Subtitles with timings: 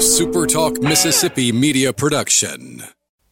[0.00, 2.82] SuperTalk Mississippi media production.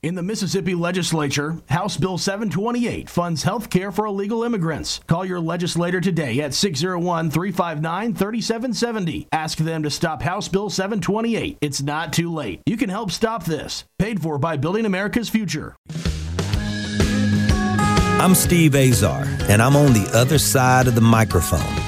[0.03, 5.01] In the Mississippi legislature, House Bill 728 funds health care for illegal immigrants.
[5.07, 9.29] Call your legislator today at 601 359 3770.
[9.33, 11.57] Ask them to stop House Bill 728.
[11.63, 12.61] It's not too late.
[12.67, 13.85] You can help stop this.
[13.99, 15.75] Paid for by Building America's Future.
[18.21, 21.88] I'm Steve Azar, and I'm on the other side of the microphone,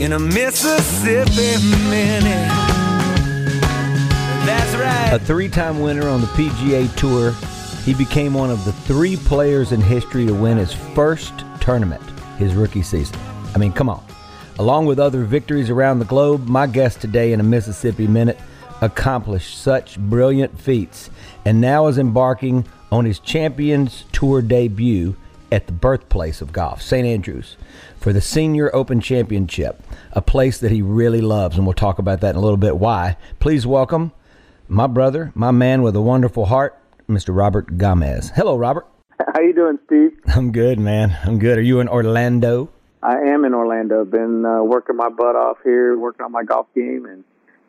[0.00, 1.56] in a Mississippi
[1.88, 2.48] minute.
[4.44, 5.10] That's right.
[5.12, 7.32] A three time winner on the PGA Tour,
[7.84, 12.02] he became one of the three players in history to win his first tournament
[12.36, 13.18] his rookie season.
[13.54, 14.04] I mean, come on.
[14.58, 18.38] Along with other victories around the globe, my guest today in a Mississippi Minute
[18.80, 21.10] accomplished such brilliant feats
[21.44, 25.16] and now is embarking on his Champions Tour debut
[25.56, 27.06] at the birthplace of golf, St.
[27.06, 27.56] Andrews,
[27.98, 29.82] for the Senior Open Championship,
[30.12, 31.56] a place that he really loves.
[31.56, 33.16] And we'll talk about that in a little bit why.
[33.40, 34.12] Please welcome
[34.68, 37.34] my brother, my man with a wonderful heart, Mr.
[37.34, 38.32] Robert Gamez.
[38.34, 38.86] Hello, Robert.
[39.34, 40.20] How you doing, Steve?
[40.26, 41.16] I'm good, man.
[41.24, 41.56] I'm good.
[41.56, 42.68] Are you in Orlando?
[43.02, 44.04] I am in Orlando.
[44.04, 47.24] Been uh, working my butt off here, working on my golf game, and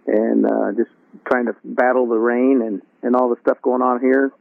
[0.07, 0.91] and uh, just
[1.25, 4.33] trying to battle the rain and and all the stuff going on here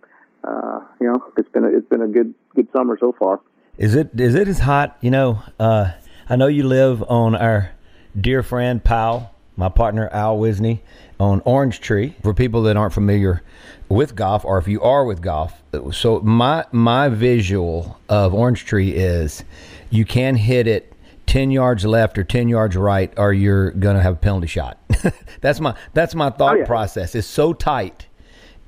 [0.46, 3.40] uh, you know, it's been a, it's been a good good summer so far.
[3.78, 4.96] Is it is it as hot?
[5.00, 5.92] You know, uh,
[6.28, 7.70] I know you live on our
[8.18, 10.80] dear friend Powell, my partner Al Wisney,
[11.20, 12.14] on Orange Tree.
[12.22, 13.42] For people that aren't familiar
[13.88, 15.62] with golf, or if you are with golf,
[15.92, 19.44] so my my visual of Orange Tree is
[19.90, 20.92] you can hit it
[21.26, 24.78] 10 yards left or 10 yards right or you're going to have a penalty shot.
[25.40, 26.66] that's my that's my thought oh, yeah.
[26.66, 27.14] process.
[27.14, 28.06] It's so tight.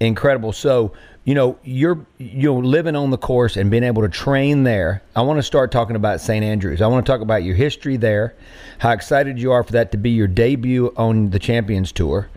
[0.01, 0.53] Incredible.
[0.53, 0.93] So
[1.29, 5.03] you know you're you know living on the course and being able to train there.
[5.15, 6.81] I want to start talking about st andrews.
[6.81, 8.35] I want to talk about your history there
[8.79, 12.29] how excited you are for that to be your debut on the champions tour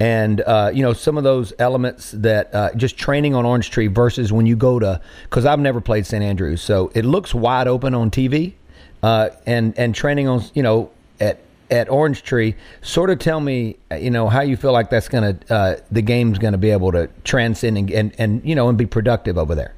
[0.00, 3.86] and uh, you know some of those elements that uh, just training on orange tree
[3.86, 7.68] versus when you go to because i've never played st andrews so it looks wide
[7.68, 8.54] open on tv
[9.02, 11.38] uh, and and training on you know at
[11.72, 12.54] at Orange Tree.
[12.82, 16.02] Sort of tell me, you know, how you feel like that's going to uh, the
[16.02, 19.38] game's going to be able to transcend and, and and you know and be productive
[19.38, 19.74] over there.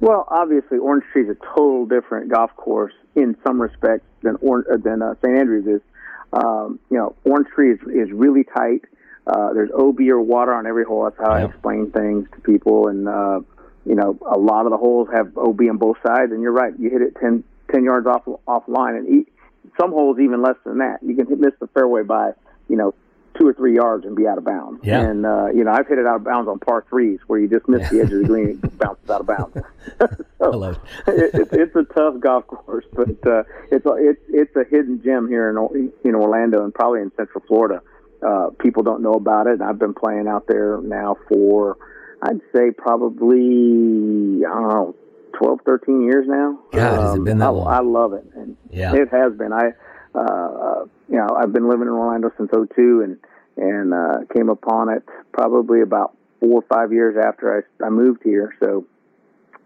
[0.00, 4.64] Well, obviously, Orange Tree is a total different golf course in some respects than or,
[4.72, 5.36] uh, than uh, St.
[5.36, 5.80] Andrews is.
[6.32, 8.82] Um, you know, Orange Tree is is really tight.
[9.26, 11.04] Uh, there's OB or water on every hole.
[11.04, 12.88] That's how I explain things to people.
[12.88, 13.40] And uh,
[13.84, 16.32] you know, a lot of the holes have OB on both sides.
[16.32, 19.32] And you're right, you hit it 10, 10 yards off off line, and eat,
[19.80, 20.98] some holes even less than that.
[21.02, 22.32] You can miss the fairway by,
[22.68, 22.94] you know,
[23.38, 24.80] two or three yards and be out of bounds.
[24.82, 25.00] Yeah.
[25.00, 27.48] And uh, you know, I've hit it out of bounds on par threes where you
[27.48, 27.88] just miss yeah.
[27.88, 29.56] the edge of the green and bounces out of bounds.
[30.38, 31.34] so it.
[31.34, 35.28] it, it's a tough golf course, but uh, it's a, it's it's a hidden gem
[35.28, 37.82] here in in Orlando and probably in Central Florida.
[38.26, 39.54] Uh, people don't know about it.
[39.54, 41.76] And I've been playing out there now for
[42.22, 44.94] I'd say probably I don't know
[45.38, 46.58] 12, 13 years now.
[46.72, 47.66] God, um, has it been that I, long?
[47.66, 48.94] I love it, and yeah.
[48.94, 49.52] it has been.
[49.52, 49.72] I,
[50.14, 53.18] uh, you know, I've been living in Orlando since '02, and
[53.56, 55.02] and uh, came upon it
[55.32, 58.54] probably about four or five years after I, I moved here.
[58.60, 58.86] So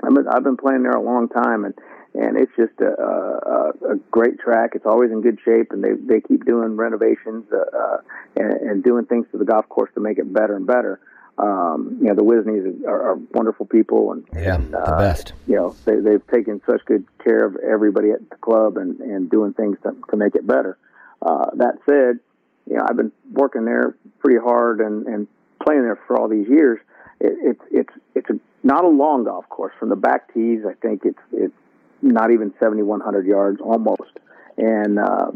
[0.03, 1.75] I've been, I've been playing there a long time, and
[2.15, 4.71] and it's just a, a, a great track.
[4.75, 7.97] It's always in good shape, and they they keep doing renovations uh, uh,
[8.37, 11.01] and, and doing things to the golf course to make it better and better
[11.39, 15.33] um, you know, the Wisneys are, are wonderful people, and yeah, and, uh, the best.
[15.47, 19.31] You know, they, they've taken such good care of everybody at the club and and
[19.31, 20.79] doing things to to make it better.
[21.21, 22.21] Uh, that said,
[22.69, 25.29] you know, I've been working there pretty hard and and
[25.63, 26.81] playing there for all these years.
[27.21, 29.75] It, it's it's it's a, not a long golf course.
[29.79, 31.55] From the back tees, I think it's it's
[32.03, 34.19] not even 7,100 yards, almost.
[34.57, 35.33] And uh,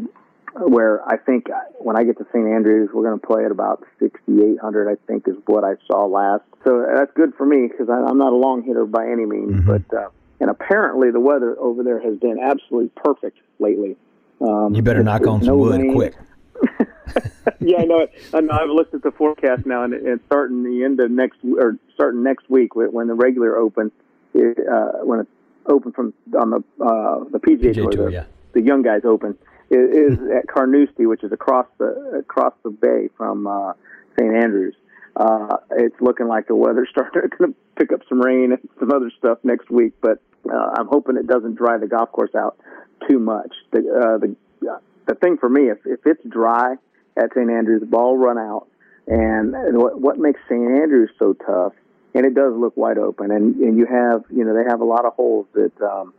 [0.55, 1.47] where I think
[1.79, 2.45] when I get to St.
[2.47, 6.43] Andrews, we're going to play at about 6,800, I think is what I saw last.
[6.63, 9.51] So that's good for me because I'm not a long hitter by any means.
[9.51, 9.67] Mm-hmm.
[9.67, 10.09] But, uh,
[10.39, 13.95] and apparently the weather over there has been absolutely perfect lately.
[14.41, 15.93] Um, you better knock on some no wood rain.
[15.93, 16.15] quick.
[17.59, 18.07] yeah, I know.
[18.33, 18.53] I know.
[18.53, 22.23] I've looked at the forecast now, and it's starting the end of next or starting
[22.23, 23.91] next week when the regular Open,
[24.35, 24.39] uh,
[25.03, 25.29] when it's
[25.67, 28.23] open from on the uh, the PGA, PGA Tour, Tour the, yeah.
[28.53, 29.37] the young guys Open
[29.71, 33.73] is, is at Carnoustie, which is across the across the bay from uh,
[34.19, 34.75] St Andrews.
[35.15, 39.11] Uh, it's looking like the weather's starting to pick up some rain and some other
[39.17, 40.21] stuff next week, but
[40.51, 42.57] uh, I'm hoping it doesn't dry the golf course out
[43.09, 43.53] too much.
[43.71, 44.35] The uh, the
[45.07, 46.75] the thing for me, if if it's dry
[47.17, 48.67] at St Andrews, ball run out,
[49.07, 51.73] and what what makes St Andrews so tough,
[52.13, 54.85] and it does look wide open, and and you have you know they have a
[54.85, 56.13] lot of holes that um,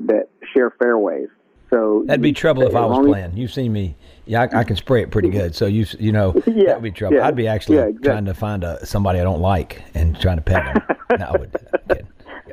[0.00, 1.28] that share fairways.
[1.70, 3.36] So that'd be trouble if I was playing.
[3.36, 3.96] You've seen me.
[4.24, 5.54] Yeah, I, I, can spray it pretty good.
[5.54, 7.16] So you you know yeah, that'd be trouble.
[7.16, 8.10] Yeah, I'd be actually yeah, exactly.
[8.10, 10.96] trying to find a somebody I don't like and trying to pet them.
[11.18, 11.52] no, I would.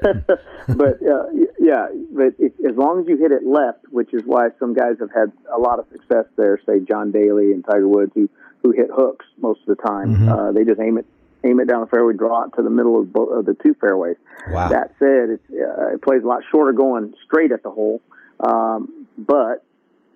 [0.67, 1.25] but uh,
[1.59, 2.33] yeah, but
[2.67, 5.59] as long as you hit it left, which is why some guys have had a
[5.59, 8.29] lot of success there, say John Daly and Tiger Woods, who
[8.61, 10.15] who hit hooks most of the time.
[10.15, 10.29] Mm-hmm.
[10.29, 11.05] Uh, they just aim it
[11.43, 13.75] aim it down the fairway, draw it to the middle of, both, of the two
[13.79, 14.15] fairways.
[14.49, 14.69] Wow.
[14.69, 18.01] That said, it's, uh, it plays a lot shorter going straight at the hole,
[18.43, 19.63] um, but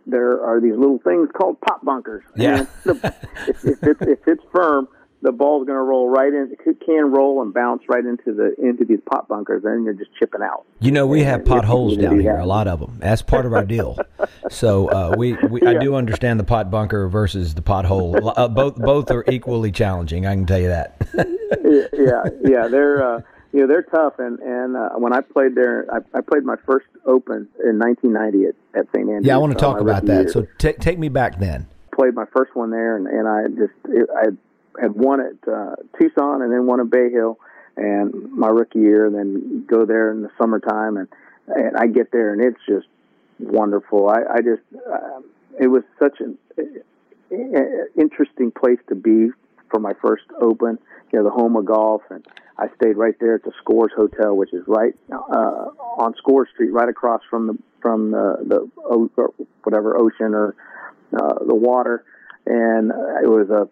[0.06, 2.24] there are these little things called pot bunkers.
[2.36, 2.66] Yeah.
[2.84, 3.14] The,
[3.48, 4.88] if, if, it's, if it's firm,
[5.22, 6.56] the ball's going to roll right in.
[6.66, 10.14] It can roll and bounce right into the into these pot bunkers, and you're just
[10.18, 10.66] chipping out.
[10.80, 12.98] You know, we have potholes down here, a lot of them.
[13.00, 13.98] That's part of our deal.
[14.50, 15.72] so uh, we, we yeah.
[15.72, 18.34] I do understand the pot bunker versus the pothole.
[18.38, 20.26] Uh, both both are equally challenging.
[20.26, 20.96] I can tell you that.
[21.94, 23.16] yeah, yeah, they're.
[23.18, 23.22] Uh,
[23.54, 26.56] you know they're tough, and and uh, when I played there, I, I played my
[26.66, 29.08] first Open in 1990 at, at St.
[29.08, 29.26] Andrews.
[29.26, 30.24] Yeah, I want to talk about that.
[30.24, 30.30] Year.
[30.30, 31.68] So take take me back then.
[31.96, 35.76] Played my first one there, and, and I just it, I had won at uh,
[35.98, 37.40] Tucson and then won at Bay Hill,
[37.76, 41.08] and my rookie year, and then go there in the summertime, and
[41.48, 42.88] and I get there, and it's just
[43.40, 44.10] wonderful.
[44.10, 45.22] I, I just uh,
[45.60, 49.30] it was such an uh, interesting place to be
[49.70, 50.80] for my first Open,
[51.12, 52.26] you know, the home of golf, and
[52.58, 56.72] I stayed right there at the Scores Hotel, which is right uh, on Scores Street,
[56.72, 60.56] right across from the from the, the whatever ocean or
[61.14, 62.04] uh, the water,
[62.46, 62.92] and
[63.24, 63.70] it was a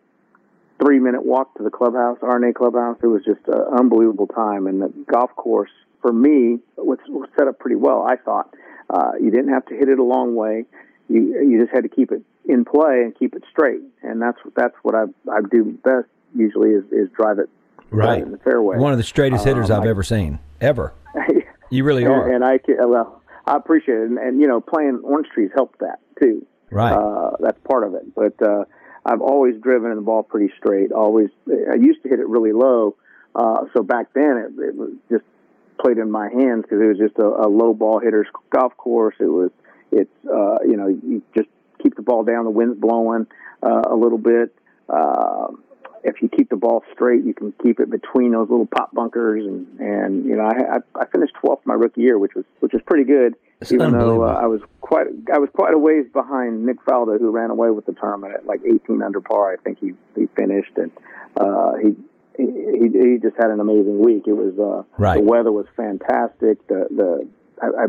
[0.80, 2.98] three minute walk to the clubhouse, R&A clubhouse.
[3.02, 4.68] It was just an unbelievable time.
[4.68, 5.72] And the golf course,
[6.02, 8.54] for me, was, was set up pretty well, I thought.
[8.90, 10.66] Uh, you didn't have to hit it a long way.
[11.10, 13.82] You, you just had to keep it in play and keep it straight.
[14.04, 17.50] And that's, that's what I, I do best usually is, is drive it
[17.90, 18.78] right in the fairway.
[18.78, 20.94] One of the straightest hitters um, I've I, ever seen, ever.
[21.72, 22.32] You really and, are.
[22.32, 24.10] And I, well, I appreciate it.
[24.10, 26.46] And, and, you know, playing Orange Trees helped that too.
[26.70, 26.94] Right.
[26.94, 28.14] Uh, that's part of it.
[28.16, 28.66] But, uh,
[29.06, 30.92] I've always driven the ball pretty straight.
[30.92, 32.96] Always, I used to hit it really low.
[33.36, 35.24] Uh, so back then, it, it was just
[35.80, 39.16] played in my hands because it was just a, a low ball hitter's golf course.
[39.20, 39.52] It was,
[39.92, 41.50] it's, uh, you know, you just
[41.86, 42.46] keep the ball down.
[42.46, 43.28] The wind's blowing
[43.62, 44.56] uh, a little bit.
[44.90, 45.48] Uh,
[46.04, 49.46] if you keep the ball straight, you can keep it between those little pot bunkers,
[49.46, 52.82] and and you know I I finished 12th my rookie year, which was which was
[52.86, 53.36] pretty good.
[53.62, 57.20] It's even though uh, I was quite I was quite a ways behind Nick Faldo,
[57.20, 59.54] who ran away with the tournament at like 18 under par.
[59.54, 60.92] I think he he finished, and
[61.38, 61.96] uh, he.
[62.38, 64.24] He, he just had an amazing week.
[64.28, 65.16] It was uh, right.
[65.16, 66.68] the weather was fantastic.
[66.68, 67.26] The the
[67.62, 67.88] I, I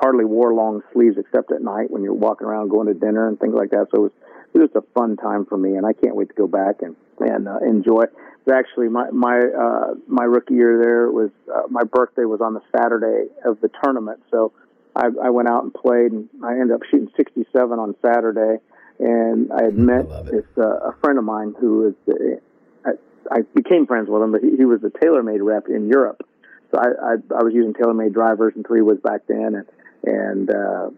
[0.00, 3.38] hardly wore long sleeves except at night when you're walking around going to dinner and
[3.38, 3.88] things like that.
[3.94, 4.12] So it was
[4.54, 6.96] it was a fun time for me, and I can't wait to go back and
[7.20, 8.02] and uh, enjoy.
[8.02, 8.12] It
[8.46, 12.54] was actually my my uh, my rookie year there was uh, my birthday was on
[12.54, 14.52] the Saturday of the tournament, so
[14.94, 18.60] I, I went out and played, and I ended up shooting 67 on Saturday,
[18.98, 23.40] and I had met this uh, a friend of mine who was uh, I, I
[23.54, 26.26] became friends with him, but he, he was a TaylorMade rep in Europe,
[26.70, 29.66] so I I, I was using TaylorMade drivers and three woods back then, and
[30.04, 30.90] and uh,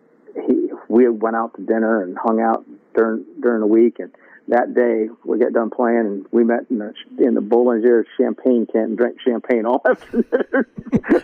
[0.46, 4.10] he we went out to dinner and hung out during during the week and
[4.48, 8.66] that day we got done playing and we met in the in the Bollinger champagne
[8.66, 10.66] tent and drank champagne all afternoon.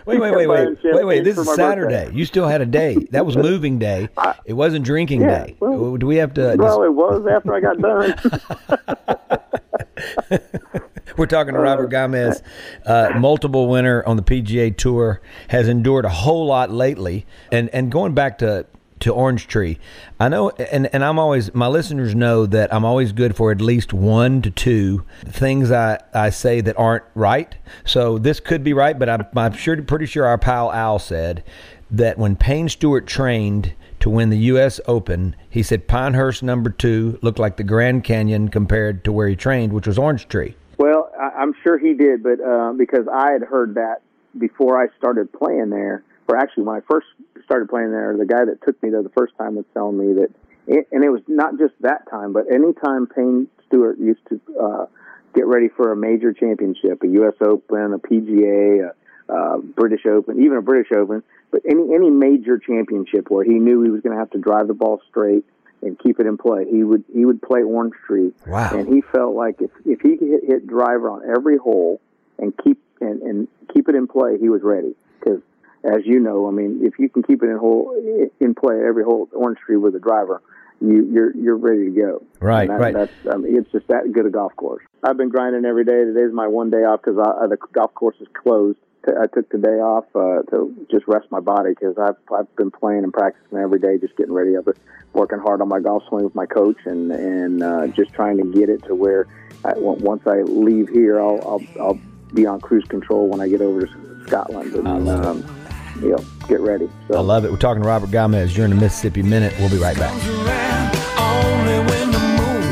[0.05, 1.23] wait, wait, wait, wait, wait, wait!
[1.23, 2.05] This is Saturday.
[2.05, 2.17] Birthday.
[2.17, 2.95] You still had a day.
[3.11, 4.09] That was moving day.
[4.43, 5.55] It wasn't drinking yeah, day.
[5.59, 6.55] Well, Do we have to?
[6.57, 6.81] Well, just...
[6.81, 8.15] it was after I got done.
[11.21, 12.41] We're talking to Robert Gamez,
[12.83, 17.91] uh, multiple winner on the PGA Tour, has endured a whole lot lately, and and
[17.91, 18.65] going back to
[19.01, 19.77] to Orange Tree.
[20.19, 23.61] I know, and, and I'm always, my listeners know that I'm always good for at
[23.61, 27.55] least one to two things I, I say that aren't right.
[27.85, 31.43] So this could be right, but I'm, I'm sure, pretty sure our pal Al said
[31.91, 34.79] that when Payne Stewart trained to win the U.S.
[34.87, 39.35] Open, he said Pinehurst number two looked like the Grand Canyon compared to where he
[39.35, 40.55] trained, which was Orange Tree.
[41.35, 44.01] I, am sure he did, but uh, because I had heard that
[44.37, 47.07] before I started playing there, or actually when I first
[47.43, 50.13] started playing there, the guy that took me there the first time was telling me
[50.21, 50.31] that
[50.67, 54.85] it, and it was not just that time, but anytime Payne Stewart used to uh,
[55.33, 57.33] get ready for a major championship, a U.S.
[57.41, 58.91] Open, a PGA,
[59.29, 63.53] a, a British Open, even a British Open, but any any major championship where he
[63.53, 65.45] knew he was going to have to drive the ball straight
[65.81, 68.31] and keep it in play, he would he would play Orange Tree.
[68.47, 68.71] Wow.
[68.73, 72.01] And he felt like if if he could hit, hit driver on every hole
[72.37, 74.95] and keep and, and keep it in play, he was ready.
[75.19, 75.41] Because
[75.83, 77.95] as you know, I mean, if you can keep it in hole
[78.39, 80.41] in play every hole Orange Tree with a driver,
[80.79, 82.23] you, you're you're ready to go.
[82.39, 82.93] Right, that, right.
[82.93, 84.83] That's I mean, it's just that good a golf course.
[85.03, 86.05] I've been grinding every day.
[86.05, 88.79] Today's my one day off because the golf course is closed.
[89.07, 92.71] I took the day off uh, to just rest my body because I've I've been
[92.71, 94.57] playing and practicing every day, just getting ready.
[94.57, 94.75] I've been
[95.13, 98.45] working hard on my golf swing with my coach and and uh, just trying to
[98.57, 99.27] get it to where
[99.65, 101.99] I, once I leave here, I'll, I'll I'll
[102.33, 105.65] be on cruise control when I get over to Scotland and um,
[106.01, 106.89] you know get ready.
[107.07, 107.17] So.
[107.17, 107.51] I love it.
[107.51, 109.53] We're talking to Robert Gamez You're in the Mississippi Minute.
[109.59, 110.13] We'll be right back.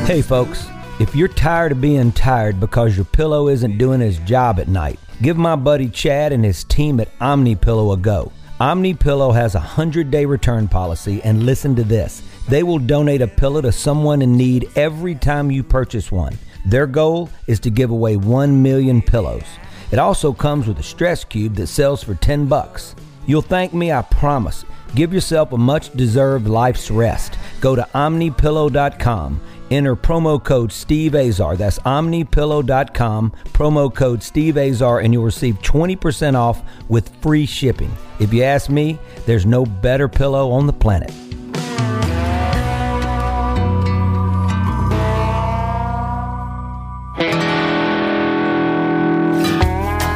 [0.06, 0.68] Hey, folks.
[1.00, 5.00] If you're tired of being tired because your pillow isn't doing its job at night,
[5.22, 8.32] give my buddy Chad and his team at Omni Pillow a go.
[8.60, 12.22] Omni Pillow has a 100-day return policy and listen to this.
[12.50, 16.38] They will donate a pillow to someone in need every time you purchase one.
[16.66, 19.46] Their goal is to give away 1 million pillows.
[19.92, 22.96] It also comes with a stress cube that sells for 10 bucks.
[23.26, 24.66] You'll thank me, I promise.
[24.96, 27.38] Give yourself a much deserved life's rest.
[27.62, 29.42] Go to omnipillow.com.
[29.72, 31.56] Enter promo code Steve Azar.
[31.56, 37.92] That's omnipillow.com, promo code Steve Azar, and you'll receive 20% off with free shipping.
[38.20, 41.12] If you ask me, there's no better pillow on the planet.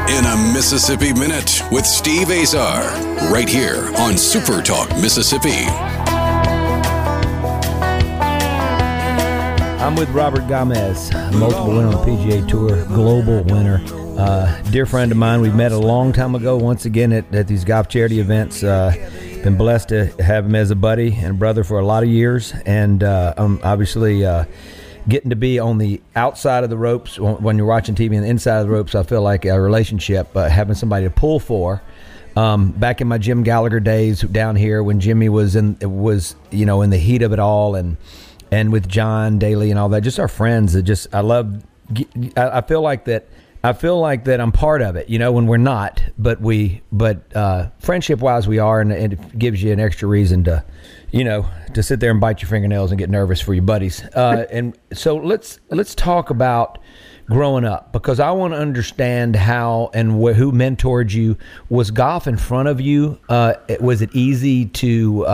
[0.10, 2.81] In a Mississippi Minute with Steve Azar,
[3.31, 6.02] right here on Super Talk Mississippi.
[9.84, 13.82] I'm with Robert Gamez, multiple winner on the PGA Tour, global winner.
[14.18, 16.56] Uh, dear friend of mine, we met a long time ago.
[16.56, 18.63] Once again at, at these golf charity events.
[18.63, 18.94] Uh,
[19.44, 22.54] been blessed to have him as a buddy and brother for a lot of years,
[22.66, 24.46] and uh, I'm obviously uh,
[25.10, 28.30] getting to be on the outside of the ropes when, you're watching TV and the
[28.30, 28.96] inside of the ropes.
[28.96, 31.82] I feel like a relationship, uh, having somebody to pull for.
[32.38, 36.66] Um, back in my Jim Gallagher days down here, when Jimmy was in was you
[36.66, 37.98] know in the heat of it all, and
[38.53, 40.74] and with John Daly and all that, just our friends.
[40.74, 41.63] That just I love.
[42.38, 43.27] I, feel like that.
[43.63, 46.81] I feel like that I'm part of it, you know, when we're not, but we,
[46.91, 50.65] but uh, friendship wise, we are, and, and it gives you an extra reason to,
[51.12, 54.03] you know, to sit there and bite your fingernails and get nervous for your buddies.
[54.15, 56.77] Uh, and so let's let's talk about
[57.25, 61.38] growing up because I want to understand how and wh- who mentored you.
[61.69, 63.19] Was golf in front of you?
[63.29, 65.25] Uh, was it easy to?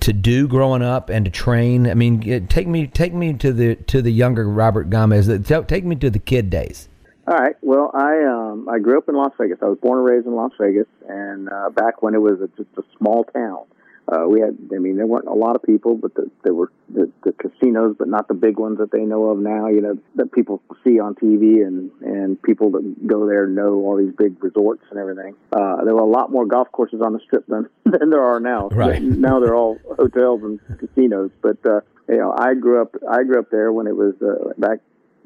[0.00, 1.88] To do growing up and to train.
[1.88, 5.66] I mean, take me take me to the to the younger Robert Gamez.
[5.66, 6.88] Take me to the kid days.
[7.28, 7.56] All right.
[7.60, 9.58] Well, I um, I grew up in Las Vegas.
[9.60, 12.46] I was born and raised in Las Vegas, and uh, back when it was a,
[12.56, 13.64] just a small town,
[14.08, 14.56] uh, we had.
[14.74, 17.96] I mean, there weren't a lot of people, but the, there were the, the casinos,
[17.98, 19.68] but not the big ones that they know of now.
[19.68, 23.96] You know, that people see on TV, and and people that go there know all
[23.96, 25.34] these big resorts and everything.
[25.52, 28.40] Uh, there were a lot more golf courses on the strip than than there are
[28.40, 28.68] now.
[28.68, 29.02] Right.
[29.02, 31.30] now they're all hotels and casinos.
[31.42, 32.94] But uh, you know, I grew up.
[33.10, 34.78] I grew up there when it was uh, back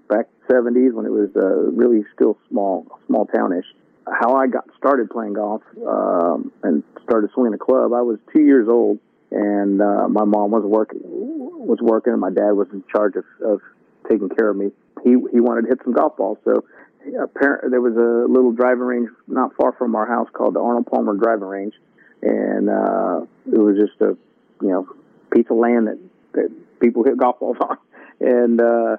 [0.09, 3.67] back 70s when it was uh, really still small, small townish.
[4.11, 8.43] How I got started playing golf um, and started swinging a club, I was two
[8.43, 8.99] years old,
[9.31, 13.25] and uh, my mom was working, was working, and my dad was in charge of,
[13.45, 13.61] of
[14.09, 14.71] taking care of me.
[15.05, 16.65] He he wanted to hit some golf balls, so
[17.23, 20.87] apparently there was a little driving range not far from our house called the Arnold
[20.87, 21.75] Palmer Driving Range,
[22.23, 24.17] and uh, it was just a
[24.61, 24.89] you know
[25.33, 25.99] piece of land that
[26.33, 26.51] that
[26.81, 27.77] people hit golf balls on,
[28.21, 28.97] and uh,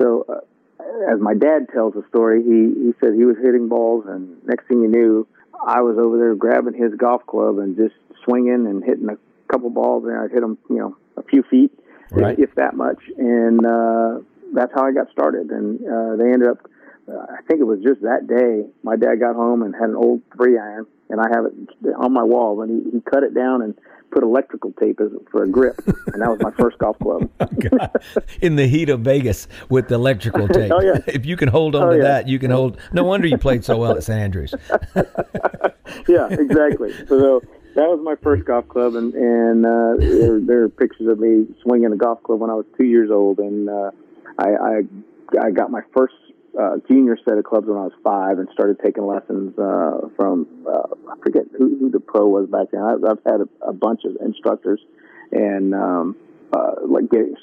[0.00, 0.24] so.
[0.28, 0.40] Uh,
[1.12, 4.66] as my dad tells the story, he, he said he was hitting balls, and next
[4.68, 5.26] thing you knew,
[5.66, 7.94] I was over there grabbing his golf club and just
[8.24, 9.16] swinging and hitting a
[9.52, 11.72] couple balls, and I'd hit them, you know, a few feet,
[12.10, 12.38] Right.
[12.38, 14.20] if, if that much, and uh,
[14.54, 15.50] that's how I got started.
[15.50, 16.70] And uh, they ended up,
[17.10, 20.22] I think it was just that day, my dad got home and had an old
[20.36, 23.62] three iron, and I have it on my wall, and he, he cut it down
[23.62, 23.74] and
[24.10, 25.78] put electrical tape as for a grip,
[26.12, 27.28] and that was my first golf club.
[28.42, 30.72] in the heat of Vegas with the electrical tape.
[30.72, 30.98] Oh, yeah.
[31.06, 32.02] If you can hold on Oh, to yeah.
[32.02, 32.78] that, you can hold.
[32.92, 34.18] No wonder you played so well at St.
[34.18, 34.54] Andrews.
[36.08, 36.92] yeah, exactly.
[37.06, 37.40] So
[37.74, 41.46] that was my first golf club, and and uh, there, there are pictures of me
[41.62, 43.90] swinging a golf club when I was two years old, and uh,
[44.38, 44.82] I, I
[45.46, 46.14] I got my first
[46.58, 50.46] uh, junior set of clubs when I was five, and started taking lessons uh, from
[50.66, 52.82] uh, I forget who, who the pro was back then.
[52.82, 54.80] I've, I've had a, a bunch of instructors,
[55.30, 56.16] and um,
[56.52, 57.36] uh, like getting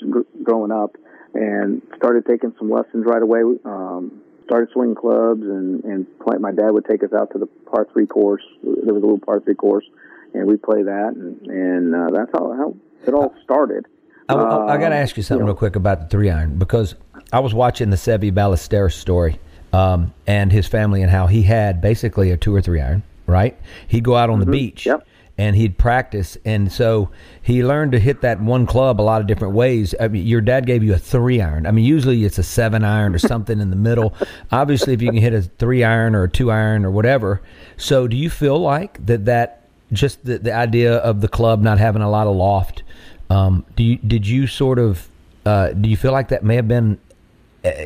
[0.43, 0.97] growing up,
[1.33, 3.41] and started taking some lessons right away.
[3.63, 7.47] Um, started swinging clubs, and and play, my dad would take us out to the
[7.47, 8.43] par three course.
[8.63, 9.85] There was a little par three course,
[10.33, 12.75] and we'd play that, and and uh, that's how how
[13.07, 13.85] it all started.
[14.27, 16.31] I, I, I got to ask you something you know, real quick about the three
[16.31, 16.95] iron because
[17.35, 19.41] I was watching the Seve Ballesteros story
[19.73, 23.59] um, and his family and how he had basically a two or three iron, right?
[23.89, 24.49] He'd go out on mm-hmm.
[24.49, 24.85] the beach.
[24.85, 25.05] Yep
[25.37, 27.09] and he'd practice and so
[27.41, 30.39] he learned to hit that one club a lot of different ways I mean, your
[30.39, 33.59] dad gave you a three iron i mean usually it's a seven iron or something
[33.59, 34.15] in the middle
[34.53, 37.41] obviously if you can hit a three iron or a two iron or whatever
[37.75, 41.79] so do you feel like that that just the, the idea of the club not
[41.79, 42.83] having a lot of loft
[43.29, 45.09] um, do you did you sort of
[45.45, 46.97] uh, do you feel like that may have been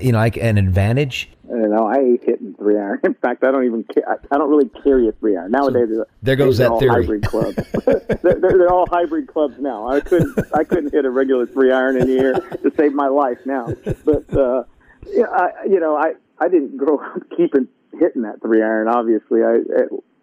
[0.01, 1.29] you know like an advantage?
[1.49, 2.99] You know, I hate hitting three iron.
[3.03, 4.19] In fact, I don't even Care.
[4.31, 5.89] I don't really carry a three iron nowadays.
[5.91, 7.01] So there goes that all theory.
[7.01, 7.55] Hybrid clubs.
[8.21, 9.87] they're, they're, all hybrid clubs now.
[9.87, 13.39] I couldn't I couldn't hit a regular three iron in here to save my life
[13.45, 13.73] now.
[14.05, 14.63] But uh,
[15.07, 17.67] yeah, I, you know, I I didn't grow up keeping
[17.99, 18.87] hitting that three iron.
[18.87, 19.57] Obviously, I.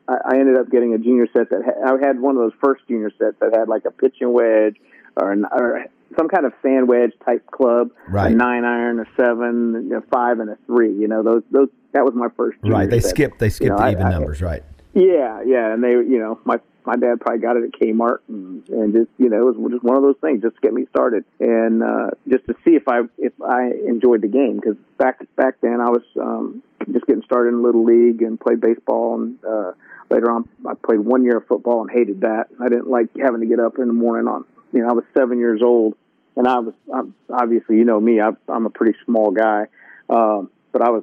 [0.08, 2.86] I ended up getting a junior set that had, I had one of those first
[2.86, 4.76] junior sets that had like a pitching wedge
[5.16, 8.32] or, an, or some kind of sand wedge type club, right.
[8.32, 10.92] a nine iron, a seven, a five, and a three.
[10.92, 12.58] You know, those those that was my first.
[12.62, 14.62] Right, they skipped they skipped you know, the even I, numbers, right?
[14.94, 16.56] Yeah, yeah, and they, you know, my
[16.86, 19.84] my dad probably got it at Kmart, and, and just you know, it was just
[19.84, 22.88] one of those things, just to get me started, and uh, just to see if
[22.88, 27.22] I if I enjoyed the game, because back back then I was um, just getting
[27.24, 29.72] started in little league and played baseball, and uh,
[30.10, 32.46] later on I played one year of football and hated that.
[32.60, 34.44] I didn't like having to get up in the morning on
[34.76, 35.94] you know, I was seven years old,
[36.36, 39.66] and I was I'm, obviously, you know me, I, I'm a pretty small guy,
[40.10, 41.02] um, but I was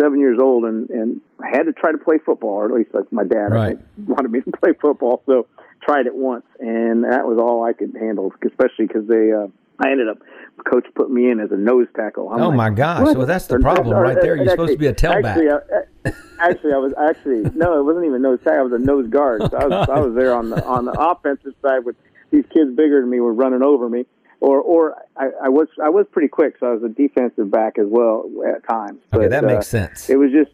[0.00, 2.94] seven years old, and and I had to try to play football, or at least
[2.94, 3.78] like my dad right.
[4.06, 5.46] wanted me to play football, so
[5.82, 9.32] tried it once, and that was all I could handle, especially because they.
[9.32, 9.48] Uh,
[9.82, 10.18] I ended up,
[10.70, 12.28] coach put me in as a nose tackle.
[12.30, 13.02] I'm oh like, my gosh!
[13.02, 13.16] What?
[13.16, 14.36] Well, that's the problem right there.
[14.36, 15.24] You're actually, supposed to be a tailback.
[15.24, 18.58] Actually, I, actually, I was actually no, it wasn't even nose tackle.
[18.58, 19.40] I was a nose guard.
[19.50, 21.96] So I was I was there on the on the offensive side with
[22.30, 24.06] these kids bigger than me were running over me.
[24.40, 27.78] Or, or I, I was I was pretty quick, so I was a defensive back
[27.78, 29.00] as well at times.
[29.10, 30.08] But, okay, that makes uh, sense.
[30.08, 30.50] It was just,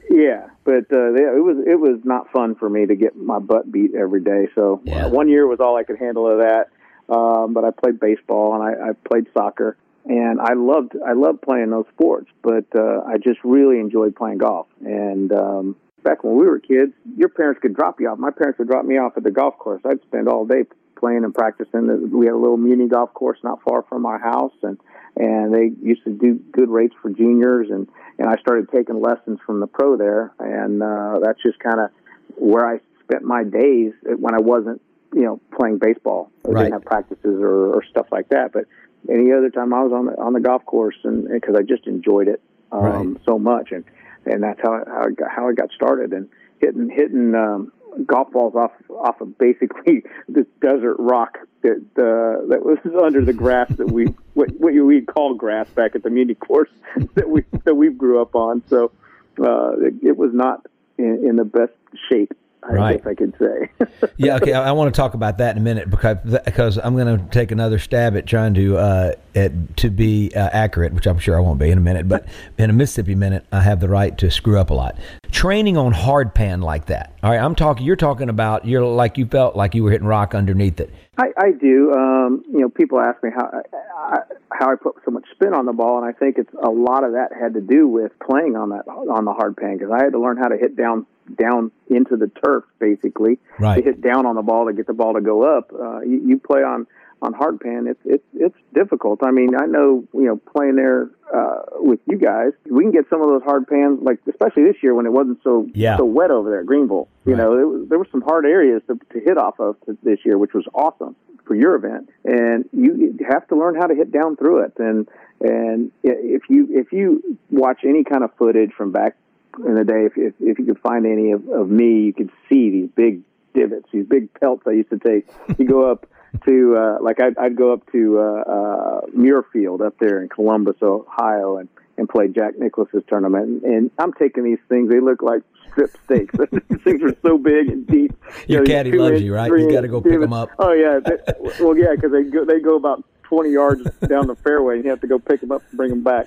[0.10, 3.70] yeah, but uh, it was it was not fun for me to get my butt
[3.70, 4.48] beat every day.
[4.56, 5.06] So yeah.
[5.06, 6.70] uh, one year was all I could handle of that.
[7.08, 11.40] Um, but I played baseball and I, I played soccer, and I loved I loved
[11.42, 12.28] playing those sports.
[12.42, 14.66] But uh, I just really enjoyed playing golf.
[14.84, 18.18] And um, back when we were kids, your parents could drop you off.
[18.18, 19.82] My parents would drop me off at the golf course.
[19.84, 20.64] I'd spend all day
[20.98, 22.10] playing and practicing.
[22.10, 24.78] We had a little muni golf course not far from our house, and
[25.16, 29.38] and they used to do good rates for juniors, and and I started taking lessons
[29.46, 31.90] from the pro there, and uh, that's just kind of
[32.36, 34.82] where I spent my days when I wasn't,
[35.14, 36.30] you know, playing baseball.
[36.46, 36.62] I right.
[36.64, 38.64] didn't have practices or, or stuff like that, but
[39.10, 41.86] any other time I was on the on the golf course, and because I just
[41.86, 43.24] enjoyed it um, right.
[43.26, 43.84] so much, and
[44.26, 46.28] and that's how how I got, how I got started, and
[46.60, 47.72] hitting hitting um,
[48.06, 53.32] golf balls off off of basically this desert rock that uh, that was under the
[53.32, 56.70] grass that we what, what we call grass back at the muni course
[57.14, 58.62] that we that we grew up on.
[58.68, 58.92] So
[59.40, 61.72] uh, it, it was not in, in the best
[62.10, 62.96] shape I right.
[62.98, 64.08] guess I could say.
[64.16, 64.52] yeah, okay.
[64.52, 67.24] I, I, want to talk about that in a minute because because I'm going to
[67.30, 71.36] take another stab at trying to uh, at, to be uh, accurate, which I'm sure
[71.36, 72.08] I won't be in a minute.
[72.08, 72.26] But
[72.58, 74.96] in a Mississippi minute, I have the right to screw up a lot.
[75.30, 77.12] Training on hard pan like that.
[77.22, 77.86] All right, I'm talking.
[77.86, 80.92] You're talking about you're like you felt like you were hitting rock underneath it.
[81.18, 81.92] I, I do.
[81.92, 84.18] Um, you know, people ask me how I,
[84.52, 87.02] how I put so much spin on the ball, and I think it's a lot
[87.02, 90.02] of that had to do with playing on that on the hard pan because I
[90.04, 93.76] had to learn how to hit down down into the turf basically right.
[93.76, 95.72] to hit down on the ball to get the ball to go up.
[95.72, 96.86] Uh, you, you play on
[97.20, 99.20] on hard pan, it's it's it's difficult.
[99.24, 103.06] I mean, I know you know playing there uh, with you guys, we can get
[103.10, 105.96] some of those hard pans, like especially this year when it wasn't so yeah.
[105.96, 107.08] so wet over there at Greenville.
[107.26, 107.38] You right.
[107.38, 110.54] know, was, there were some hard areas to, to hit off of this year, which
[110.54, 112.10] was awesome for your event.
[112.24, 114.74] And you have to learn how to hit down through it.
[114.78, 115.08] And
[115.40, 119.16] and if you if you watch any kind of footage from back
[119.66, 122.30] in the day, if if, if you could find any of, of me, you could
[122.48, 123.22] see these big
[123.54, 125.26] divots, these big pelts I used to take.
[125.58, 126.06] You go up
[126.46, 130.76] to uh, like I'd, I'd go up to uh, uh, Muirfield up there in Columbus,
[130.82, 133.64] Ohio, and and play Jack Nicklaus's tournament.
[133.64, 136.34] And, and I'm taking these things; they look like strip steaks.
[136.68, 138.12] these things are so big and deep.
[138.46, 139.50] Your you know, caddy loves inch, you, right?
[139.50, 140.50] You got to go pick them up.
[140.58, 141.16] Oh yeah, they,
[141.60, 144.90] well yeah, because they go they go about 20 yards down the fairway, and you
[144.90, 146.26] have to go pick them up and bring them back.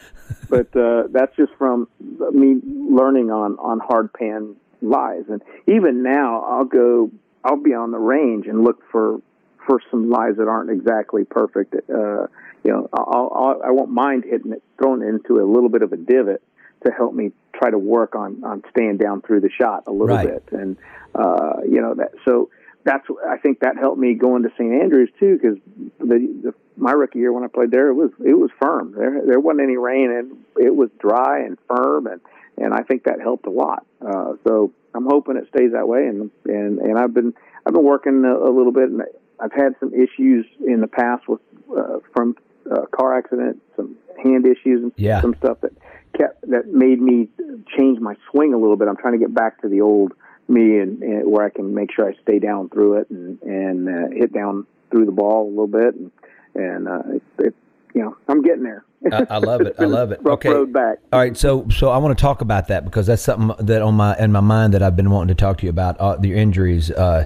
[0.50, 6.42] But uh, that's just from me learning on on hard pan lies, and even now
[6.44, 7.12] I'll go,
[7.44, 9.22] I'll be on the range and look for
[9.66, 11.74] for some lies that aren't exactly perfect.
[11.90, 12.28] Uh,
[12.64, 15.82] you know, I'll, I'll, I won't mind hitting it, throwing it into a little bit
[15.82, 16.42] of a divot
[16.86, 20.16] to help me try to work on on staying down through the shot a little
[20.16, 20.28] Right.
[20.28, 20.78] bit, and
[21.16, 22.12] uh, you know that.
[22.26, 22.50] So
[22.84, 24.74] that's I think that helped me going to St.
[24.82, 25.58] Andrews too, because
[26.00, 28.94] the, the my rookie year when I played there, it was it was firm.
[28.98, 32.22] There there wasn't any rain, and it was dry and firm, and
[32.58, 33.86] and I think that helped a lot.
[34.06, 37.34] Uh, so I'm hoping it stays that way, and and and I've been
[37.66, 39.04] I've been working a, a little bit, and
[39.40, 41.42] I've had some issues in the past with
[41.76, 42.36] uh, from
[42.70, 45.22] uh, car accident, some hand issues, and Yeah.
[45.22, 45.74] some stuff that
[46.18, 47.30] kept that made me
[47.78, 48.88] change my swing a little bit.
[48.88, 50.14] I'm trying to get back to the old
[50.48, 53.90] me, and, and where I can make sure I stay down through it and and
[53.90, 56.12] uh, hit down through the ball a little bit, and
[56.56, 57.56] and uh, it, it,
[57.94, 58.84] you know I'm getting there.
[59.12, 59.76] I, I love it.
[59.80, 60.20] I love it.
[60.26, 60.50] Okay.
[60.50, 61.00] road back.
[61.12, 63.96] All right, so so I want to talk about that because that's something that on
[63.96, 66.38] my in my mind that I've been wanting to talk to you about uh, your
[66.38, 67.26] injuries, uh,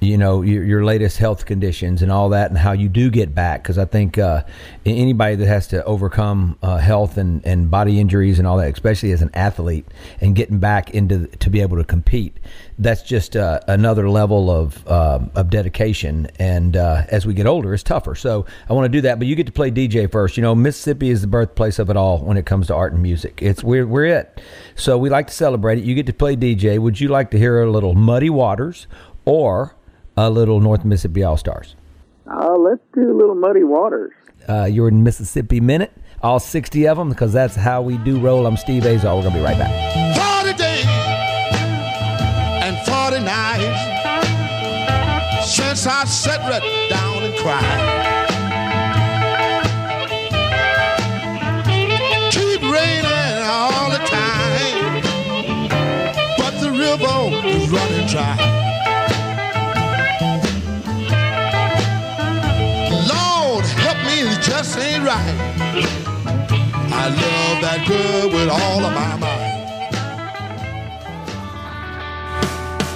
[0.00, 3.34] you know, your, your latest health conditions and all that, and how you do get
[3.34, 3.62] back.
[3.62, 4.44] Because I think uh,
[4.84, 9.10] anybody that has to overcome uh, health and, and body injuries and all that, especially
[9.10, 9.86] as an athlete,
[10.20, 12.38] and getting back into to be able to compete,
[12.78, 16.28] that's just uh, another level of um of dedication.
[16.38, 18.14] And uh, as we get older, it's tougher.
[18.14, 20.36] So I want to do that, but you get to play DJ first.
[20.36, 23.02] You know, Mississippi is the birthplace of it all when it comes to art and
[23.02, 23.40] music.
[23.42, 24.40] It's we're we're it.
[24.74, 25.84] So we like to celebrate it.
[25.84, 26.78] You get to play DJ.
[26.78, 28.86] Would you like to hear a little Muddy Waters
[29.24, 29.74] or
[30.16, 31.76] a little North Mississippi All Stars?
[32.28, 34.12] Uh, let's do a little muddy waters.
[34.48, 38.46] Uh, you're in Mississippi Minute, all 60 of them, because that's how we do roll.
[38.46, 39.14] I'm Steve Azar.
[39.16, 40.42] We're going to be right back.
[40.44, 40.86] 40 days
[42.62, 43.96] and 40 nights
[45.48, 48.15] since I sat right down and cried.
[58.16, 58.36] Dry.
[63.12, 65.36] Lord, help me, it just ain't right.
[66.92, 69.34] I love that girl with all of my mind.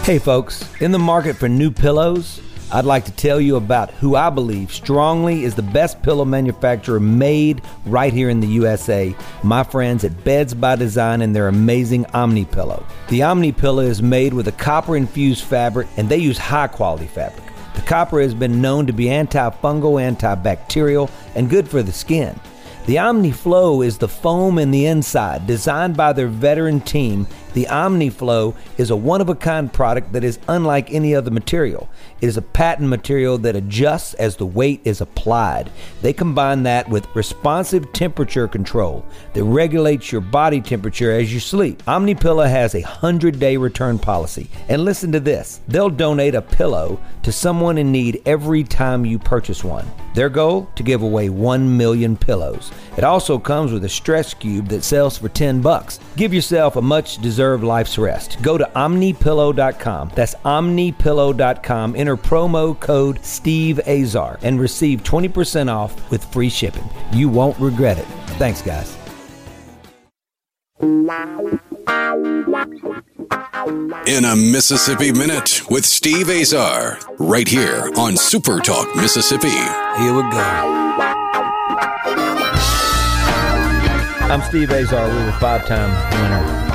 [0.07, 2.41] Hey, folks, in the market for new pillows,
[2.73, 7.01] I'd like to tell you about who I believe strongly is the best pillow manufacturer
[7.01, 9.13] made right here in the USA.
[9.43, 12.87] My friends at Beds by Design and their amazing Omni Pillow.
[13.09, 17.09] The Omni Pillow is made with a copper infused fabric and they use high quality
[17.09, 17.45] fabric.
[17.75, 22.39] The copper has been known to be antifungal, antibacterial, and good for the skin.
[22.87, 27.27] The Omni Flow is the foam in the inside, designed by their veteran team.
[27.53, 31.89] The OmniFlow is a one of a kind product that is unlike any other material.
[32.21, 35.71] It is a patent material that adjusts as the weight is applied.
[36.01, 41.83] They combine that with responsive temperature control that regulates your body temperature as you sleep.
[41.85, 44.49] OmniPillow has a 100-day return policy.
[44.69, 45.61] And listen to this.
[45.67, 49.91] They'll donate a pillow to someone in need every time you purchase one.
[50.15, 52.73] Their goal to give away 1 million pillows.
[52.97, 56.01] It also comes with a stress cube that sells for 10 bucks.
[56.17, 58.41] Give yourself a much deserved life's rest.
[58.43, 60.13] Go to omnipillow.com.
[60.15, 61.97] That's omnipillow.com.
[61.97, 66.89] Enter promo code Steve Azar and receive 20% off with free shipping.
[67.13, 68.07] You won't regret it.
[68.39, 68.97] Thanks, guys.
[74.07, 79.49] In a Mississippi Minute with Steve Azar, right here on Super Talk Mississippi.
[79.49, 80.91] Here we go.
[84.31, 85.09] I'm Steve Azar.
[85.09, 85.91] We were a five-time
[86.23, 86.70] winner as a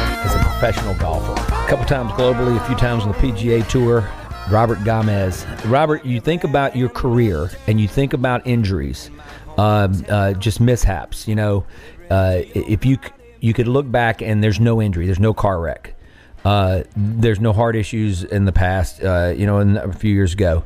[0.65, 1.31] professional golfer.
[1.33, 4.09] A couple times globally, a few times on the PGA Tour.
[4.49, 5.45] Robert Gamez.
[5.69, 9.11] Robert, you think about your career and you think about injuries,
[9.59, 11.27] um, uh, just mishaps.
[11.27, 11.65] You know,
[12.09, 12.97] uh, if you
[13.41, 15.93] you could look back and there's no injury, there's no car wreck,
[16.45, 19.03] uh, there's no heart issues in the past.
[19.03, 20.63] Uh, you know, in, a few years ago.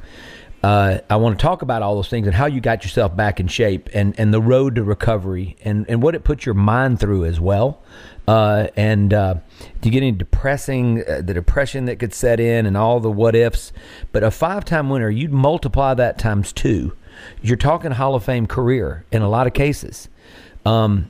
[0.61, 3.39] Uh, I want to talk about all those things and how you got yourself back
[3.39, 6.99] in shape and, and the road to recovery and, and what it put your mind
[6.99, 7.81] through as well.
[8.29, 9.33] Uh, and uh,
[9.81, 13.09] do you get any depressing, uh, the depression that could set in and all the
[13.09, 13.73] what ifs?
[14.11, 16.95] But a five time winner, you'd multiply that times two.
[17.41, 20.09] You're talking Hall of Fame career in a lot of cases.
[20.63, 21.09] Um,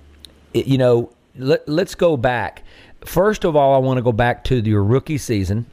[0.53, 2.63] it- you know, let, let's go back.
[3.03, 5.65] First of all, I want to go back to your rookie season.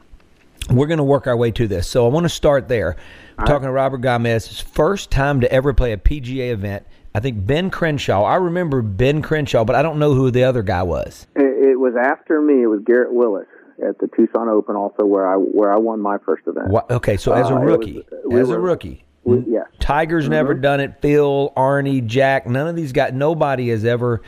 [0.69, 1.87] We're going to work our way to this.
[1.87, 2.97] So I want to start there.
[3.37, 6.85] I'm talking to Robert Gamez, his first time to ever play a PGA event.
[7.17, 8.23] I think Ben Crenshaw.
[8.25, 11.25] I remember Ben Crenshaw, but I don't know who the other guy was.
[11.35, 12.61] It, it was after me.
[12.61, 13.47] It was Garrett Willis
[13.83, 16.67] at the Tucson Open, also where I where I won my first event.
[16.67, 19.51] What, okay, so as a Uh, rookie, was- uh, we as a rookie, we- hmm?
[19.51, 19.65] yes.
[19.79, 20.33] Tiger's mm-hmm.
[20.33, 21.01] never done it.
[21.01, 23.13] Phil, Arnie, Jack, none of these guys.
[23.13, 24.21] Nobody has ever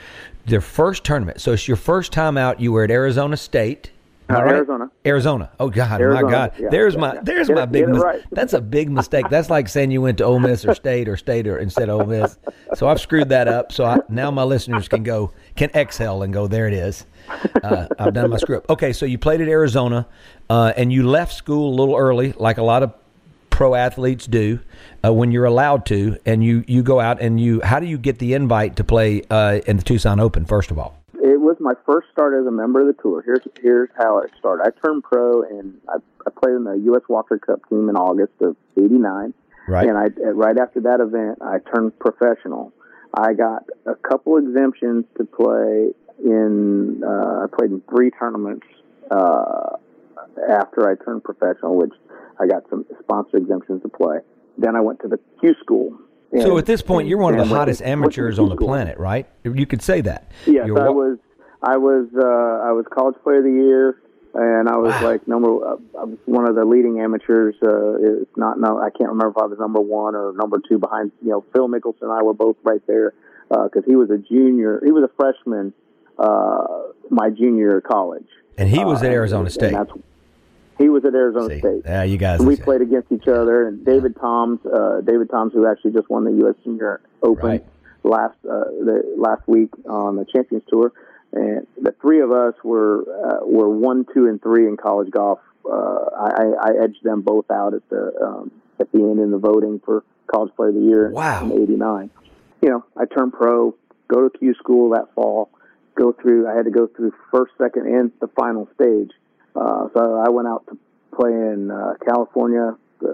[0.47, 1.41] their first tournament.
[1.41, 2.59] So it's your first time out.
[2.59, 3.91] You were at Arizona State.
[4.29, 4.55] Uh, right?
[4.55, 4.91] Arizona.
[5.05, 5.51] Arizona.
[5.59, 6.53] Oh God, Arizona, my God.
[6.59, 8.21] yeah, there's yeah, my there's my big mis- right.
[8.31, 9.27] That's a big mistake.
[9.29, 12.01] That's like saying you went to Ole Miss or State or State or instead of
[12.01, 12.37] Ole Miss.
[12.75, 13.71] So I've screwed that up.
[13.71, 16.47] So I, now my listeners can go can exhale and go.
[16.47, 17.05] There it is.
[17.63, 18.69] Uh, I've done my script.
[18.69, 20.07] Okay, so you played at Arizona,
[20.49, 22.93] uh, and you left school a little early, like a lot of
[23.49, 24.59] pro athletes do
[25.03, 27.61] uh, when you're allowed to, and you you go out and you.
[27.61, 30.45] How do you get the invite to play uh, in the Tucson Open?
[30.45, 30.98] First of all,
[31.59, 33.21] my first start as a member of the tour.
[33.25, 34.63] Here's here's how it started.
[34.63, 37.03] I turned pro and I, I played in the U.S.
[37.09, 39.33] Walker Cup team in August of '89.
[39.67, 39.87] right?
[39.87, 42.73] And I right after that event, I turned professional.
[43.13, 45.91] I got a couple exemptions to play
[46.23, 47.03] in.
[47.03, 48.67] Uh, I played in three tournaments
[49.11, 49.77] uh,
[50.49, 51.93] after I turned professional, which
[52.39, 54.19] I got some sponsor exemptions to play.
[54.57, 55.97] Then I went to the Q school.
[56.41, 59.27] So at this point, you're one of the hottest amateurs on the planet, right?
[59.43, 60.31] You could say that.
[60.45, 61.17] Yes, You're I was.
[61.61, 62.07] I was.
[62.15, 63.97] Uh, I was college player of the year,
[64.33, 65.03] and I was Wow.
[65.03, 65.49] like number.
[65.65, 67.55] Uh, I was one of the leading amateurs.
[67.61, 68.59] Uh, it's not.
[68.59, 71.11] No, I can't remember if I was number one or number two behind.
[71.21, 73.13] You know, Phil Mickelson and I were both right there
[73.49, 74.81] because he was a junior.
[74.83, 75.73] He was a freshman.
[76.17, 76.65] Uh,
[77.09, 79.73] my junior year college, And he was Uh, at Arizona State.
[80.77, 81.81] he was at Arizona See, State.
[81.85, 82.41] yeah, you guys.
[82.45, 86.25] we played against each other, and David Toms, uh, David Toms, who actually just won
[86.25, 86.55] the U.S.
[86.65, 87.65] Senior Open Right.
[88.03, 90.91] last uh, the last week on the Champions Tour,
[91.33, 95.39] and the three of us were uh, were one, two, and three in college golf.
[95.69, 99.37] Uh, I, I edged them both out at the um, at the end in the
[99.37, 101.45] voting for College Player of the Year Wow.
[101.45, 102.09] in '89.
[102.61, 103.75] You know, I turned pro,
[104.07, 105.49] go to Q school that fall,
[105.95, 106.47] go through.
[106.47, 109.11] I had to go through first, second, and the final stage.
[109.55, 110.77] Uh, so I went out to
[111.15, 113.05] play in uh, California uh,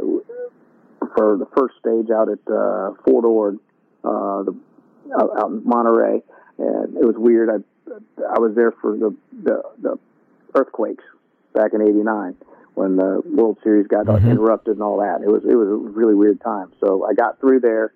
[1.16, 3.60] for the first stage out at uh, Fort Ord,
[4.04, 4.56] uh, the,
[5.20, 6.22] out, out in Monterey,
[6.58, 7.50] and it was weird.
[7.50, 10.00] I I was there for the the, the
[10.56, 11.04] earthquakes
[11.54, 12.36] back in '89
[12.74, 14.30] when the World Series got Mhm.
[14.30, 15.22] interrupted and all that.
[15.22, 16.72] It was it was a really weird time.
[16.80, 17.94] So I got through there,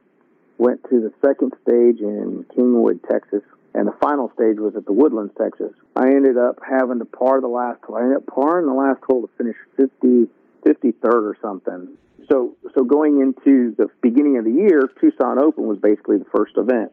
[0.57, 4.93] went to the second stage in Kingwood, Texas, and the final stage was at the
[4.93, 5.73] Woodlands, Texas.
[5.95, 7.97] I ended up having to par the last hole.
[7.97, 10.27] I ended up parring the last hole to finish 50,
[10.65, 11.89] 53rd or something.
[12.29, 16.57] So, so going into the beginning of the year, Tucson Open was basically the first
[16.57, 16.91] event,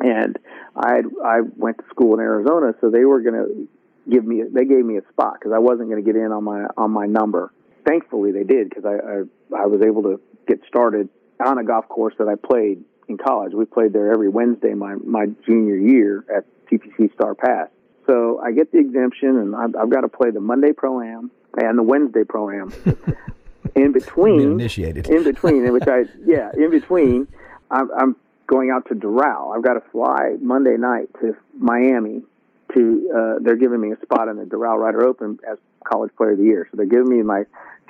[0.00, 0.38] and
[0.76, 3.68] I I went to school in Arizona, so they were going to
[4.10, 6.44] give me they gave me a spot because I wasn't going to get in on
[6.44, 7.52] my on my number.
[7.86, 11.08] Thankfully, they did because I, I I was able to get started
[11.44, 13.52] on a golf course that I played in college.
[13.52, 17.68] We played there every Wednesday my my junior year at TPC Star Pass.
[18.06, 21.30] So I get the exemption, and I've, I've got to play the Monday Pro Am
[21.56, 22.72] and the Wednesday Pro Am.
[23.74, 25.08] in between, initiated.
[25.08, 27.28] in between, in which I yeah, in between,
[27.70, 29.56] I'm, I'm going out to Doral.
[29.56, 32.22] I've got to fly Monday night to Miami.
[32.74, 36.32] To uh, they're giving me a spot in the Doral Ryder Open as College Player
[36.32, 36.66] of the Year.
[36.70, 37.44] So they're giving me my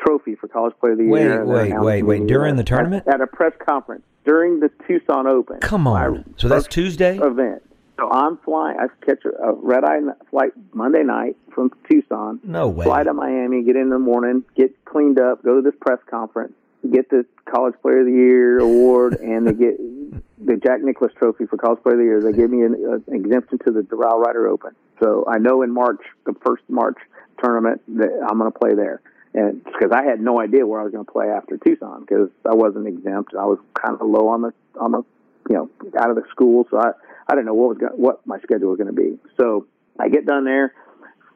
[0.04, 1.44] trophy for College Player of the Wait, Year.
[1.44, 2.26] Wait, wait, wait, wait.
[2.26, 3.04] During the tournament?
[3.06, 5.60] at, at a press conference during the Tucson Open.
[5.60, 6.34] Come on.
[6.36, 7.18] So that's Tuesday.
[7.18, 7.62] event.
[7.98, 8.76] So I'm flying.
[8.78, 12.40] I catch a, a red eye flight Monday night from Tucson.
[12.42, 12.84] No way.
[12.84, 16.54] Fly to Miami, get in the morning, get cleaned up, go to this press conference,
[16.90, 20.03] get the College Player of the Year award, and they get
[20.38, 22.20] the Jack Nicklaus Trophy for Player of the Year.
[22.20, 24.72] They gave me an, an exemption to the Doral Ryder Open.
[25.02, 26.98] So I know in March, the first March
[27.42, 29.00] tournament, that I'm going to play there.
[29.34, 32.30] And because I had no idea where I was going to play after Tucson, because
[32.44, 35.02] I wasn't exempt, I was kind of low on the on the
[35.50, 36.92] you know out of the school, so I
[37.26, 39.18] I didn't know what was going what my schedule was going to be.
[39.36, 39.66] So
[39.98, 40.72] I get done there,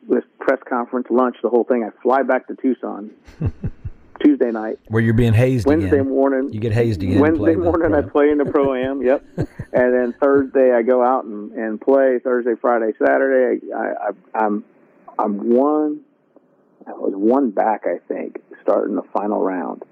[0.09, 1.83] this press conference, lunch, the whole thing.
[1.83, 3.11] I fly back to Tucson
[4.21, 4.79] Tuesday night.
[4.89, 6.09] Where you're being hazed Wednesday again.
[6.09, 7.21] morning, You get hazed again.
[7.21, 9.03] Wednesday morning, I play in the pro am.
[9.09, 9.25] Yep.
[9.37, 12.19] and then Thursday, I go out and, and play.
[12.23, 14.65] Thursday, Friday, Saturday, I, I, I'm
[15.19, 16.01] I'm one.
[16.87, 19.83] I was one back, I think, starting the final round.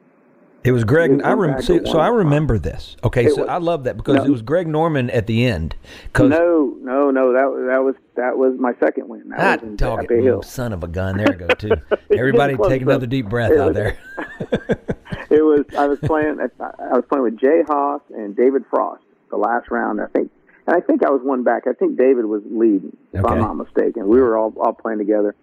[0.67, 1.23] It was Greg.
[1.23, 2.97] I rem- back so, I remember this.
[3.05, 4.25] Okay, It so was- I love that because No.
[4.25, 5.77] it was Greg Norman at the end.
[6.19, 7.33] No, no, no.
[7.33, 9.29] That that was that was my second win.
[9.29, 10.43] That was it, Hill.
[10.43, 11.19] son of a gun.
[11.19, 11.71] There you go, too.
[12.11, 13.99] Everybody take another deep breath It out was- there.
[15.31, 19.37] it was I was playing I was playing with Jay Haas and David Frost the
[19.37, 20.31] last round I think
[20.67, 23.35] and I think I was one back I think David was leading if Okay.
[23.35, 25.35] I'm not mistaken we were all all playing together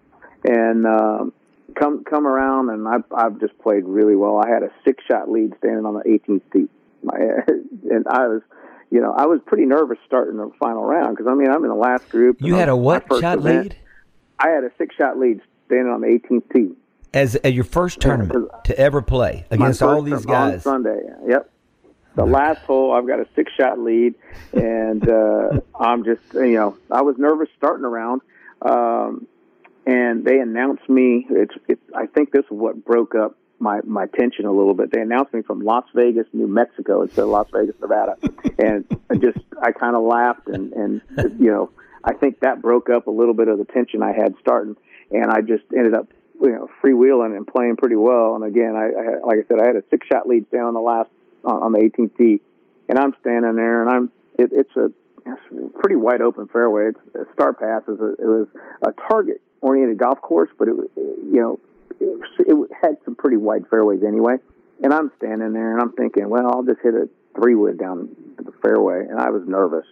[0.46, 1.34] and um,
[1.76, 5.30] come come around and I I've just played really well I had a six shot
[5.30, 6.67] lead standing on the 18th tee
[7.04, 7.15] my
[7.91, 8.41] and I was
[8.91, 11.69] you know I was pretty nervous starting the final round because I mean I'm in
[11.69, 13.76] the last group You had a what shot event, lead?
[14.39, 16.71] I had a six shot lead standing on the 18th tee
[17.13, 20.63] As, as your first tournament 'cause to ever play against all these guys.
[20.63, 21.02] Sunday.
[21.28, 21.49] Yep.
[22.15, 24.13] The last hole, I've got a six shot lead,
[24.54, 28.21] and uh, I'm just, you know, I was nervous starting around.
[28.62, 29.28] Um,
[29.86, 31.26] and they announced me.
[31.30, 34.91] It's, it, I think this is what broke up my my tension a little bit.
[34.91, 38.17] They announced me from Las Vegas, New Mexico, instead of Las Vegas, Nevada,
[38.60, 41.02] and I just I kind of laughed and and
[41.39, 41.72] you know
[42.04, 44.76] I think that broke up a little bit of the tension I had starting,
[45.12, 46.08] and I just ended up
[46.41, 48.36] you know freewheeling and playing pretty well.
[48.36, 50.74] And again, I, I like I said, I had a six shot lead down on
[50.74, 51.10] the last
[51.46, 52.41] on, on the 18th tee,
[52.89, 54.91] and I'm standing there, and I'm it, it's a
[55.80, 56.90] pretty wide open fairway.
[56.90, 58.48] It's a Starr Pass is a, it was
[58.82, 61.60] a target oriented golf course, but it you know
[62.00, 64.36] it, it had some pretty wide fairways anyway.
[64.82, 68.10] And I'm standing there and I'm thinking, well, I'll just hit a three wood down
[68.38, 69.86] the fairway, and I was nervous.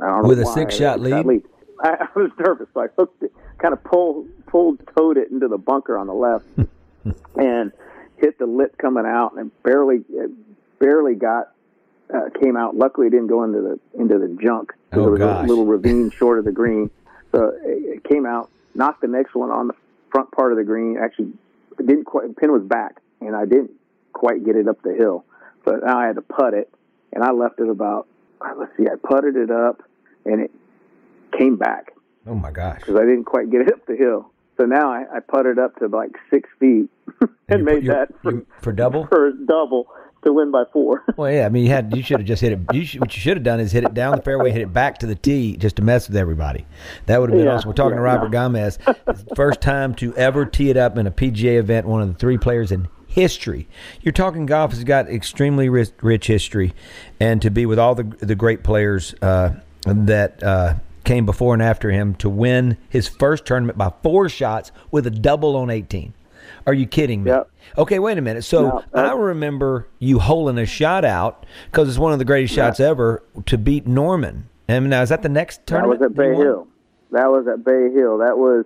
[0.00, 0.54] I don't With know a why.
[0.54, 1.26] six shot lead?
[1.26, 1.42] lead.
[1.82, 5.48] I, I was nervous, so I hooked it, kind of pulled pulled towed it into
[5.48, 6.44] the bunker on the left,
[7.36, 7.72] and
[8.18, 10.30] hit the lip coming out, and barely it
[10.78, 11.52] barely got
[12.14, 12.76] uh, came out.
[12.76, 14.72] Luckily, it didn't go into the into the junk.
[14.92, 15.44] Oh, there was gosh.
[15.44, 16.90] a little ravine short of the green,
[17.32, 19.74] so it, it came out, knocked the next one on the
[20.10, 20.96] front part of the green.
[21.02, 21.32] Actually,
[21.78, 22.36] didn't quite.
[22.36, 23.72] Pin was back, and I didn't
[24.12, 25.24] quite get it up the hill.
[25.64, 26.72] But now I had to putt it,
[27.12, 28.06] and I left it about.
[28.58, 29.82] Let's see, I putted it up,
[30.24, 30.50] and it
[31.36, 31.92] came back
[32.26, 32.80] Oh my gosh!
[32.80, 34.30] because I didn't quite get it up the hill.
[34.56, 36.88] So now I, I putted up to like six feet
[37.48, 39.06] and, you made that for, you- for double?
[39.08, 39.86] for double
[40.26, 41.02] to win by four.
[41.16, 41.46] Well, yeah.
[41.46, 42.60] I mean, you had you should have just hit it.
[42.74, 44.72] You should, what you should have done is hit it down the fairway, hit it
[44.72, 46.66] back to the tee, just to mess with everybody.
[47.06, 47.68] That would have been Yeah, awesome.
[47.68, 51.10] We're talking to yeah, Robert Gamez, first time to ever tee it up in a
[51.10, 51.86] PGA event.
[51.86, 53.66] One of the three players in history.
[54.02, 56.74] You're talking golf has got extremely rich, rich history,
[57.18, 59.54] and to be with all the the great players uh,
[59.86, 60.42] that.
[60.42, 65.06] Uh, Came before and after him to win his first tournament by four shots with
[65.06, 66.12] a double on 18.
[66.66, 67.30] Are you kidding me?
[67.30, 67.50] Yep.
[67.78, 68.42] Okay, wait a minute.
[68.44, 72.54] So No, I remember you holing a shot out because it's one of the greatest
[72.54, 74.48] shots ever to beat Norman.
[74.68, 76.00] And now is that the next tournament?
[76.00, 76.34] That was at Bay?
[76.36, 76.66] Hill.
[77.12, 78.18] That was at Bay Hill.
[78.18, 78.64] That was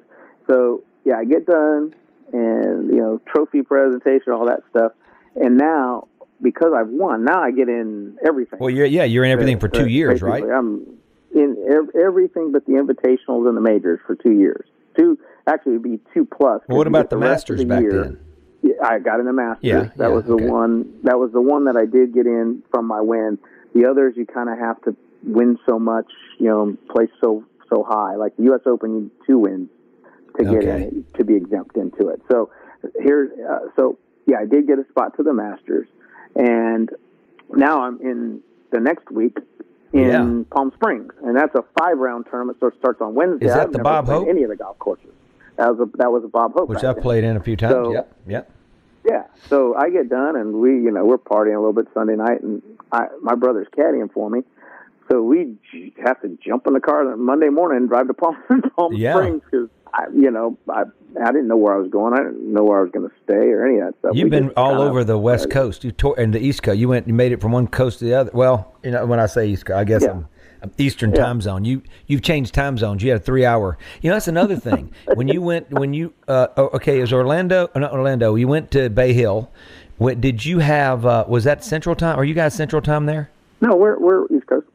[0.49, 0.83] so.
[1.05, 1.95] Yeah, I get done,
[2.33, 4.93] and you know, trophy presentation, all that stuff,
[5.35, 6.09] and now
[6.43, 8.59] because I've won, now I get in everything.
[8.59, 10.45] Well, you're yeah, you're in everything for two Uh, years, right?
[10.45, 10.87] I'm
[11.35, 14.67] in ev- everything but the invitationals and the majors for two years.
[14.99, 15.19] Two
[15.51, 16.63] actually it'd be two plus.
[16.69, 18.03] Well, what about get the Masters the back year.
[18.05, 18.19] then?
[18.63, 19.65] Yeah, I got in the Masters.
[19.65, 20.47] Yeah, that yeah, was the okay.
[20.47, 21.01] one.
[21.05, 23.39] That was the one that I did get in from my win.
[23.75, 26.07] The others, you kind of have to win so much,
[26.39, 28.17] you know, place so so high.
[28.17, 28.61] Like the U.S.
[28.67, 29.69] Open, you need two wins
[30.39, 30.83] to get Okay.
[30.85, 32.21] in to be exempt into it.
[32.31, 32.51] So
[33.03, 35.89] here, uh, so yeah, I did get a spot to the Masters,
[36.37, 36.91] and
[37.55, 38.41] now I'm in
[38.73, 39.39] the next week
[39.93, 40.43] in Yeah.
[40.51, 42.59] Palm Springs, and that's a five round tournament.
[42.61, 43.47] So it starts on Wednesday.
[43.47, 44.29] Is that I've the Bob Hope?
[44.29, 45.11] Any of the golf courses.
[45.61, 46.71] That was a that was a Bob Hope.
[46.71, 47.75] Which I've played in a few times.
[47.75, 48.51] So- yep, yep.
[49.05, 49.25] Yeah.
[49.49, 52.43] So I get done, and we, you know, we're partying a little bit Sunday night,
[52.43, 54.43] and I, my brother's caddying for me.
[55.11, 55.57] So we
[56.05, 58.37] have to jump in the car on Monday morning and drive to Palm,
[58.77, 59.15] Palm Yeah.
[59.17, 60.83] Springs because I, you know, I
[61.23, 62.13] I didn't know where I was going.
[62.15, 64.13] I didn't know where I was going to stay or any of that stuff.
[64.15, 65.83] You've We been all over the West Coast.
[65.83, 66.79] You tore and the East Coast.
[66.79, 67.07] You went.
[67.09, 68.31] You made it from one coast to the other.
[68.33, 70.11] Well, you know when I say East Coast, I guess Yeah.
[70.13, 70.29] I'm,
[70.63, 71.65] I'm Eastern time zone.
[71.65, 73.03] You you've changed time zones.
[73.03, 73.79] You had a three hour.
[74.03, 74.93] You know that's another thing.
[75.15, 78.35] when you went when you uh, oh, okay is Orlando uh, not Orlando.
[78.35, 79.51] You went to Bay Hill.
[79.99, 81.05] What, did you have?
[81.05, 82.19] Uh, was that Central Time?
[82.19, 83.31] Are you guys Central Time there?
[83.61, 84.67] No, we're we're East Coast.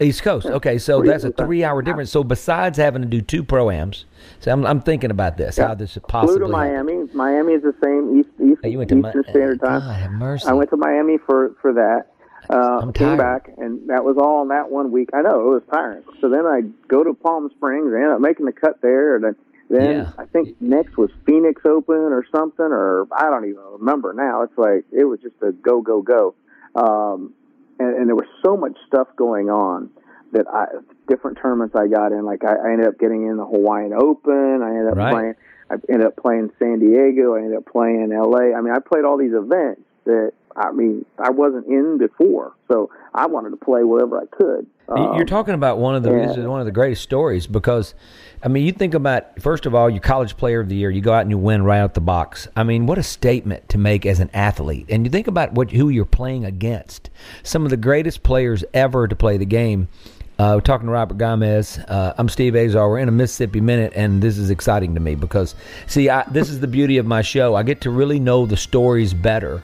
[0.00, 0.46] East Coast.
[0.46, 2.10] Okay, so We're that's a East three hour difference.
[2.10, 4.04] So besides having to do two proams,
[4.40, 5.56] so I'm, I'm thinking about this.
[5.56, 7.14] How this Flew possibly to happened.
[7.14, 7.14] Miami.
[7.14, 9.80] Miami is the same East East you went to Mi- Standard Time.
[9.80, 10.46] God have mercy.
[10.46, 12.13] I went to Miami for for that.
[12.50, 15.10] Uh, I'm came back, and that was all in that one week.
[15.14, 16.02] I know it was tiring.
[16.20, 17.92] So then I go to Palm Springs.
[17.94, 19.16] I end up making the cut there.
[19.16, 19.36] And then,
[19.70, 20.10] then Yeah.
[20.18, 24.42] I think next was Phoenix Open or something, or I don't even remember now.
[24.42, 26.34] It's like it was just a go go go,
[26.74, 27.32] um,
[27.78, 29.90] and, and there was so much stuff going on
[30.32, 30.66] that I
[31.08, 32.24] different tournaments I got in.
[32.24, 34.62] Like I, I ended up getting in the Hawaiian Open.
[34.62, 35.10] I ended up Right.
[35.12, 35.34] playing.
[35.70, 37.34] I ended up playing San Diego.
[37.36, 38.52] I ended up playing L.A.
[38.54, 42.90] I mean, I played all these events that I mean I wasn't in before, so
[43.14, 44.66] I wanted to play wherever I could.
[44.88, 46.26] Um, You're talking about one of the yeah.
[46.26, 47.94] this is one of the greatest stories because,
[48.42, 51.00] I mean, you think about first of all, your college player of the year, you
[51.00, 52.48] go out and you win right out the box.
[52.54, 55.70] I mean, what a statement to make as an athlete, and you think about what
[55.70, 57.10] who you're playing against.
[57.42, 59.88] Some of the greatest players ever to play the game.
[60.36, 61.82] Uh, we're talking to Robert Gamez.
[61.88, 62.90] Uh, I'm Steve Azar.
[62.90, 65.54] We're in a Mississippi Minute, and this is exciting to me because,
[65.86, 67.54] see, I, this is the beauty of my show.
[67.54, 69.62] I get to really know the stories better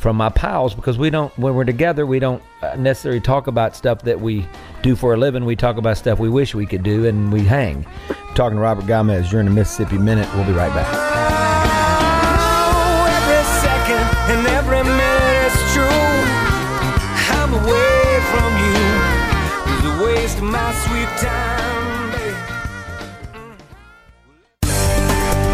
[0.00, 3.76] from my pals because we don't when we're together we don't uh, necessarily talk about
[3.76, 4.46] stuff that we
[4.82, 5.44] do for a living.
[5.44, 7.86] We talk about stuff we wish we could do and we hang.
[8.34, 10.28] Talking to robert gamez during the mississippi minute.
[10.34, 11.39] We'll be right back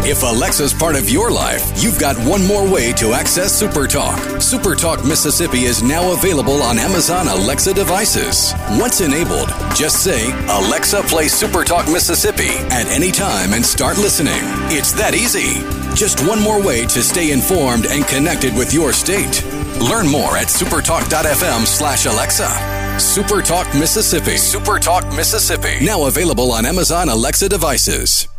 [0.09, 4.15] If Alexa's part of your life, you've got one more way to access SuperTalk.
[4.37, 8.53] SuperTalk Mississippi is now available on Amazon Alexa devices.
[8.79, 14.39] Once enabled, just say, Alexa, play SuperTalk Mississippi at any time and start listening.
[14.71, 15.59] It's that easy.
[15.93, 19.43] Just one more way to stay informed and connected with your state.
[19.81, 22.47] Learn more at supertalk.fm slash Alexa.
[22.95, 24.35] Supertalk Mississippi.
[24.35, 25.83] Supertalk Mississippi.
[25.85, 28.29] Now available on Amazon Alexa devices.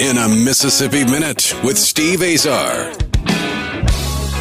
[0.00, 2.90] In a Mississippi Minute with Steve Azar.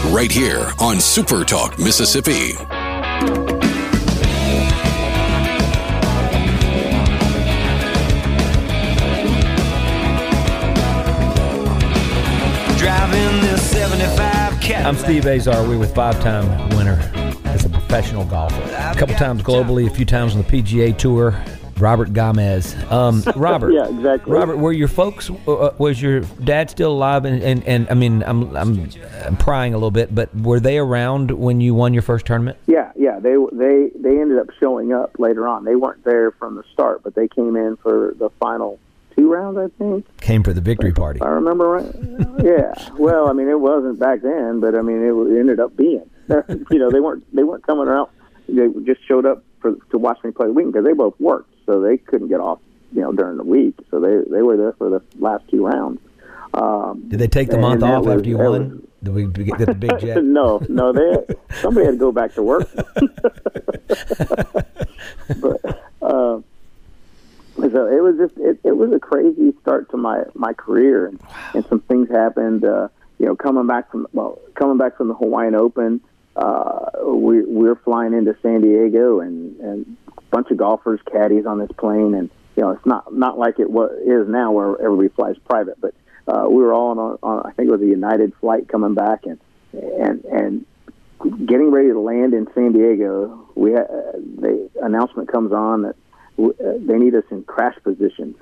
[0.09, 2.53] Right here on Supertalk Mississippi.
[12.79, 15.67] Driving this 75 I'm Steve Azar.
[15.67, 17.01] We're with five-time winner
[17.43, 18.61] as a professional golfer.
[18.61, 21.43] A couple times globally, a few times on the PGA Tour.
[21.81, 22.75] Robert Gamez.
[22.91, 23.73] Um, Robert.
[23.73, 24.33] Yeah, exactly.
[24.33, 25.29] Robert, were your folks?
[25.29, 27.25] Uh, was your dad still alive?
[27.25, 28.89] And, and, and I mean, I'm, I'm
[29.25, 32.57] I'm prying a little bit, but were they around when you won your first tournament?
[32.67, 33.19] Yeah, yeah.
[33.19, 35.65] They they they ended up showing up later on.
[35.65, 38.79] They weren't there from the start, but they came in for the final
[39.15, 40.05] two rounds, I think.
[40.21, 41.21] Came for the victory party.
[41.21, 41.95] I remember right.
[42.43, 42.89] yeah.
[42.97, 46.09] Well, I mean, it wasn't back then, but I mean, it, it ended up being.
[46.29, 48.09] you know, they weren't they weren't coming around.
[48.47, 51.53] They just showed up for to watch me play the weekend because they both worked,
[51.69, 52.57] so they couldn't get off.
[52.91, 55.99] You know, during the week, so they they were there for the last two rounds.
[56.55, 58.69] Um, Did they take the month off was- after you won?
[58.69, 60.23] was- Did we get the big jet?
[60.23, 62.67] no, no, they somebody had to go back to work.
[65.39, 70.53] but uh, so it was just it, it was a crazy start to my my
[70.53, 71.19] career, and,
[71.53, 72.65] and some things happened.
[72.65, 72.87] Uh,
[73.19, 76.01] you know, coming back from well, coming back from the Hawaiian Open,
[76.35, 79.97] uh, we we're flying into San Diego, and and
[80.31, 83.69] bunch of golfers, caddies on this plane, and you know, it's not not like it
[83.69, 85.93] was is now where everybody flies private, but
[86.27, 88.93] uh, we were all on, a, on I think it was a United flight coming
[88.95, 89.39] back, and
[89.73, 90.65] and and
[91.47, 93.47] getting ready to land in San Diego.
[93.55, 95.95] We ha- uh, the announcement comes on that
[96.37, 98.35] w- uh, they need us in crash position.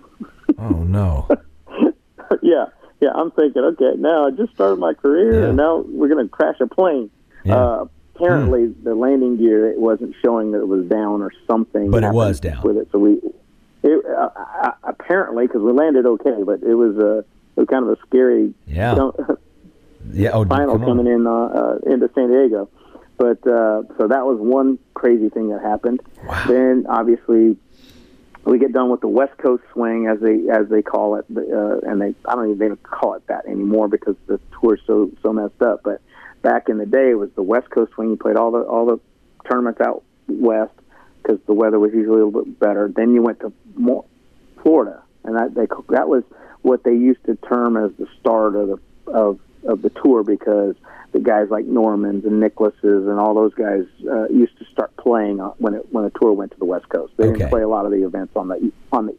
[0.58, 1.28] Oh no!
[2.42, 2.66] yeah,
[3.00, 3.10] yeah.
[3.14, 5.48] I'm thinking, okay, now I just started my career, Yeah.
[5.50, 7.10] and now we're going to crash a plane.
[7.44, 7.56] Yeah.
[7.58, 7.86] Uh,
[8.22, 11.92] apparently, the landing gear it wasn't showing that it was down or something.
[11.92, 12.62] But it was down.
[12.64, 12.90] with it.
[12.92, 13.22] So we,
[13.84, 17.92] it, uh, apparently, because we landed okay, but it was uh, it was kind of
[17.92, 18.54] a scary.
[18.66, 19.10] Yeah.
[20.14, 20.30] Yeah.
[20.32, 22.70] Oh, final coming in uh, uh, into San Diego.
[23.18, 26.02] But uh, so that was one crazy thing that happened.
[26.48, 27.58] Then obviously
[28.46, 31.80] we get done with the West Coast swing as they as they call it, uh,
[31.80, 35.12] and they I don't even think they call it that anymore because the tour's so
[35.22, 35.82] so messed up.
[35.84, 36.02] But
[36.42, 38.10] back in the day, it was the West Coast swing.
[38.12, 39.00] You played all the all the
[39.50, 40.74] tournaments out west
[41.22, 42.92] because the weather was usually a little bit better.
[42.94, 44.06] Then you went to more
[44.62, 46.24] Florida, and that they that was
[46.62, 50.76] what they used to term as the start of the of of the tour because
[51.14, 55.40] the guys like Normans and Nicklauses and all those guys uh, used to start playing
[55.40, 57.14] on- when it when the tour went to the West Coast.
[57.18, 57.38] They Okay.
[57.40, 59.16] didn't play a lot of the events on the on the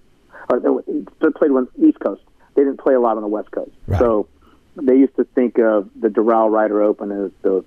[0.51, 2.23] or they, they played on the East Coast.
[2.55, 3.71] They didn't play a lot on the West Coast.
[3.87, 3.99] Right.
[3.99, 4.29] So
[4.83, 7.65] they used to think of the Doral Ryder Open as the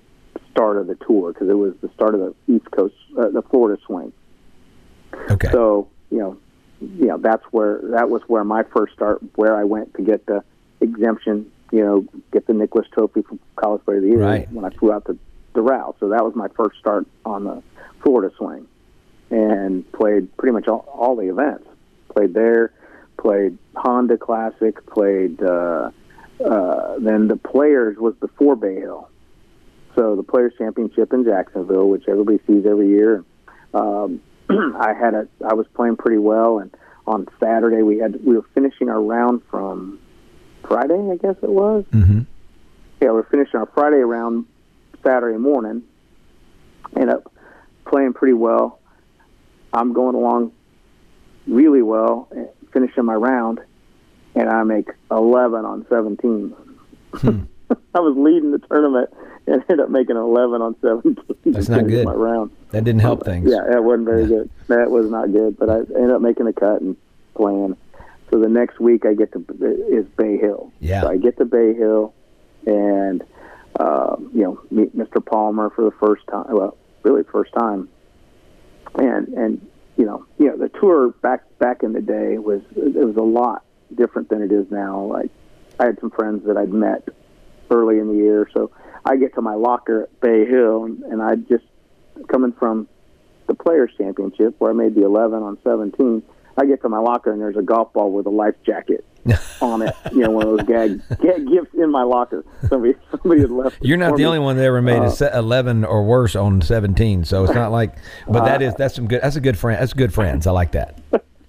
[0.50, 3.42] start of the tour because it was the start of the East Coast, uh, the
[3.42, 4.12] Florida swing.
[5.30, 5.48] Okay.
[5.50, 6.38] So you know,
[6.80, 10.26] you know that's where that was where my first start, where I went to get
[10.26, 10.42] the
[10.80, 11.50] exemption.
[11.70, 14.52] You know, get the Nicklaus Trophy from College Player of the Year Right.
[14.52, 15.18] when I flew out to
[15.54, 15.94] Doral.
[16.00, 17.62] So that was my first start on the
[18.02, 18.66] Florida swing,
[19.30, 21.66] and played pretty much all, all the events.
[22.14, 22.72] Played there,
[23.18, 25.42] played Honda Classic, played.
[25.42, 25.90] Uh,
[26.44, 29.08] uh, then the Players was before Bay Hill.
[29.94, 33.24] So the Players Championship in Jacksonville, which everybody sees every year.
[33.74, 34.20] Um,
[34.50, 36.74] I had a I was playing pretty well, and
[37.06, 39.98] on Saturday we had we were finishing our round from
[40.66, 41.84] Friday, I guess it was.
[41.92, 42.20] hmm
[43.00, 44.46] Yeah, we were finishing our Friday round
[45.02, 45.82] Saturday morning.
[46.96, 47.32] End up
[47.86, 48.78] playing pretty well.
[49.72, 50.52] I'm going along
[51.46, 53.60] really well, eh, finishing my round,
[54.34, 56.54] and I make 11 on 17.
[57.94, 59.10] I was leading the tournament
[59.46, 61.16] and ended up making 11 on 17.
[61.46, 62.04] That's not good.
[62.04, 62.50] My round.
[62.70, 63.50] That didn't help things.
[63.50, 64.50] Yeah, that wasn't very good.
[64.68, 66.96] That was not good, but I ended up making the cut and
[67.34, 67.76] playing.
[68.30, 69.44] So the next week I get to
[69.90, 70.72] is Bay Hill.
[70.80, 71.02] Yeah.
[71.02, 72.14] So I get to Bay Hill,
[72.66, 73.22] and
[73.78, 75.24] um, you know meet Mr.
[75.24, 76.46] Palmer for the first time.
[76.48, 77.88] Well, really first time.
[78.94, 83.04] And and you know you know the tour back back in the day was it
[83.04, 83.64] was a lot
[83.96, 85.00] different than it is now.
[85.02, 85.30] Like
[85.78, 87.08] I had some friends that I'd met
[87.70, 88.70] early in the year, so
[89.04, 91.64] I get to my locker at Bay Hill, and, and I just
[92.28, 92.86] coming from
[93.46, 96.22] the Players Championship where I made the 11 on 17.
[96.56, 99.04] I get to my locker and there's a golf ball with a life jacket
[99.62, 99.94] on it.
[100.12, 102.44] You know, one of those gag, gag gifts in my locker.
[102.68, 103.78] Somebody somebody had left.
[103.80, 104.24] You're not the me.
[104.26, 107.72] only one that ever made Uh, a eleven or worse on seventeen, so it's not
[107.72, 107.96] like.
[108.28, 109.22] But that is that's some good.
[109.22, 109.80] That's a good friend.
[109.80, 110.46] That's good friends.
[110.46, 111.00] I like that.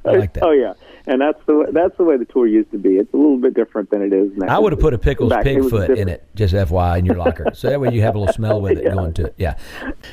[0.06, 0.44] I like that.
[0.44, 0.74] Oh yeah,
[1.06, 2.98] and that's the way, that's the way the tour used to be.
[2.98, 4.56] It's a little bit different than it is now.
[4.56, 7.06] I would have put a pickles Back- it was pigfoot in it, just FYI, in
[7.06, 9.36] your locker, so that way you have a little smell with it going to it.
[9.38, 9.58] Yeah,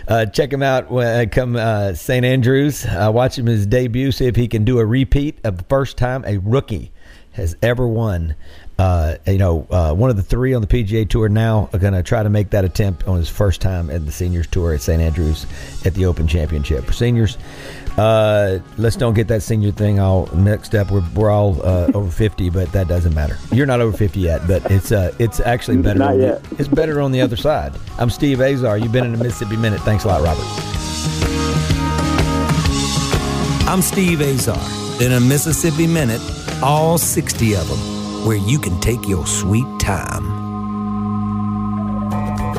[0.09, 0.91] uh, check him out.
[0.91, 4.12] When I come uh, St Andrews, uh, watch him his debut.
[4.12, 6.93] See if he can do a repeat of the first time a rookie
[7.32, 8.34] has ever won.
[8.81, 11.93] Uh, you know, uh, one of the three on the PGA Tour now are going
[11.93, 14.81] to try to make that attempt on his first time at the Seniors Tour at
[14.81, 15.45] St Andrews
[15.85, 16.87] at the Open Championship.
[16.87, 17.37] For seniors,
[17.99, 20.91] uh, let's don't get that senior thing all mixed up.
[20.91, 23.37] We're, we're all uh, over 50, but that doesn't matter.
[23.53, 25.99] You're not over 50 yet, but it's uh, it's actually better.
[25.99, 26.43] Not on the- yet.
[26.59, 27.74] it's better on the other side.
[27.99, 28.78] I'm Steve Azar.
[28.78, 29.81] You've been in the Mississippi Minute.
[29.83, 30.47] Thanks a lot, Robert.
[33.68, 34.59] I'm Steve Azar.
[35.05, 36.20] In a Mississippi Minute,
[36.62, 37.78] all 60 of them,
[38.25, 40.39] where you can take your sweet time.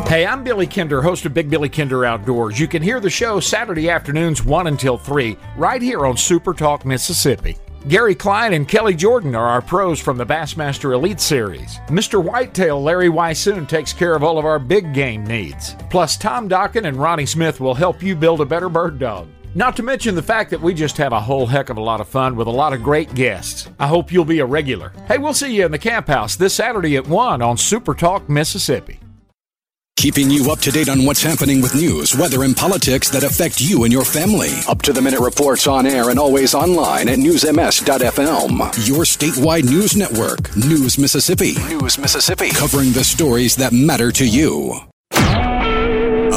[0.08, 2.60] Hey, I'm Billy Kinder, host of Big Billy Kinder Outdoors.
[2.60, 6.84] You can hear the show Saturday afternoons 1 until 3, right here on Super Talk
[6.84, 7.58] Mississippi.
[7.88, 11.78] Gary Klein and Kelly Jordan are our pros from the Bassmaster Elite Series.
[11.88, 12.24] Mr.
[12.24, 15.76] Whitetail Larry Weishuhn takes care of all of our big game needs.
[15.90, 19.28] Plus, Tom Dokken and Ronnie Smith will help you build a better bird dog.
[19.54, 22.00] Not to mention the fact that we just have a whole heck of a lot
[22.00, 23.68] of fun with a lot of great guests.
[23.80, 24.94] I hope you'll be a regular.
[25.10, 28.30] Hey, we'll see you in the camp house this Saturday at 1 on Super Talk
[28.30, 29.02] Mississippi.
[29.98, 33.60] Keeping you up to date on what's happening with news, weather, and politics that affect
[33.60, 34.52] you and your family.
[34.70, 38.88] Up to the minute reports on air and always online at newsms.fm.
[38.88, 41.56] Your statewide news network, News Mississippi.
[41.68, 42.52] News Mississippi.
[42.52, 44.80] Covering the stories that matter to you.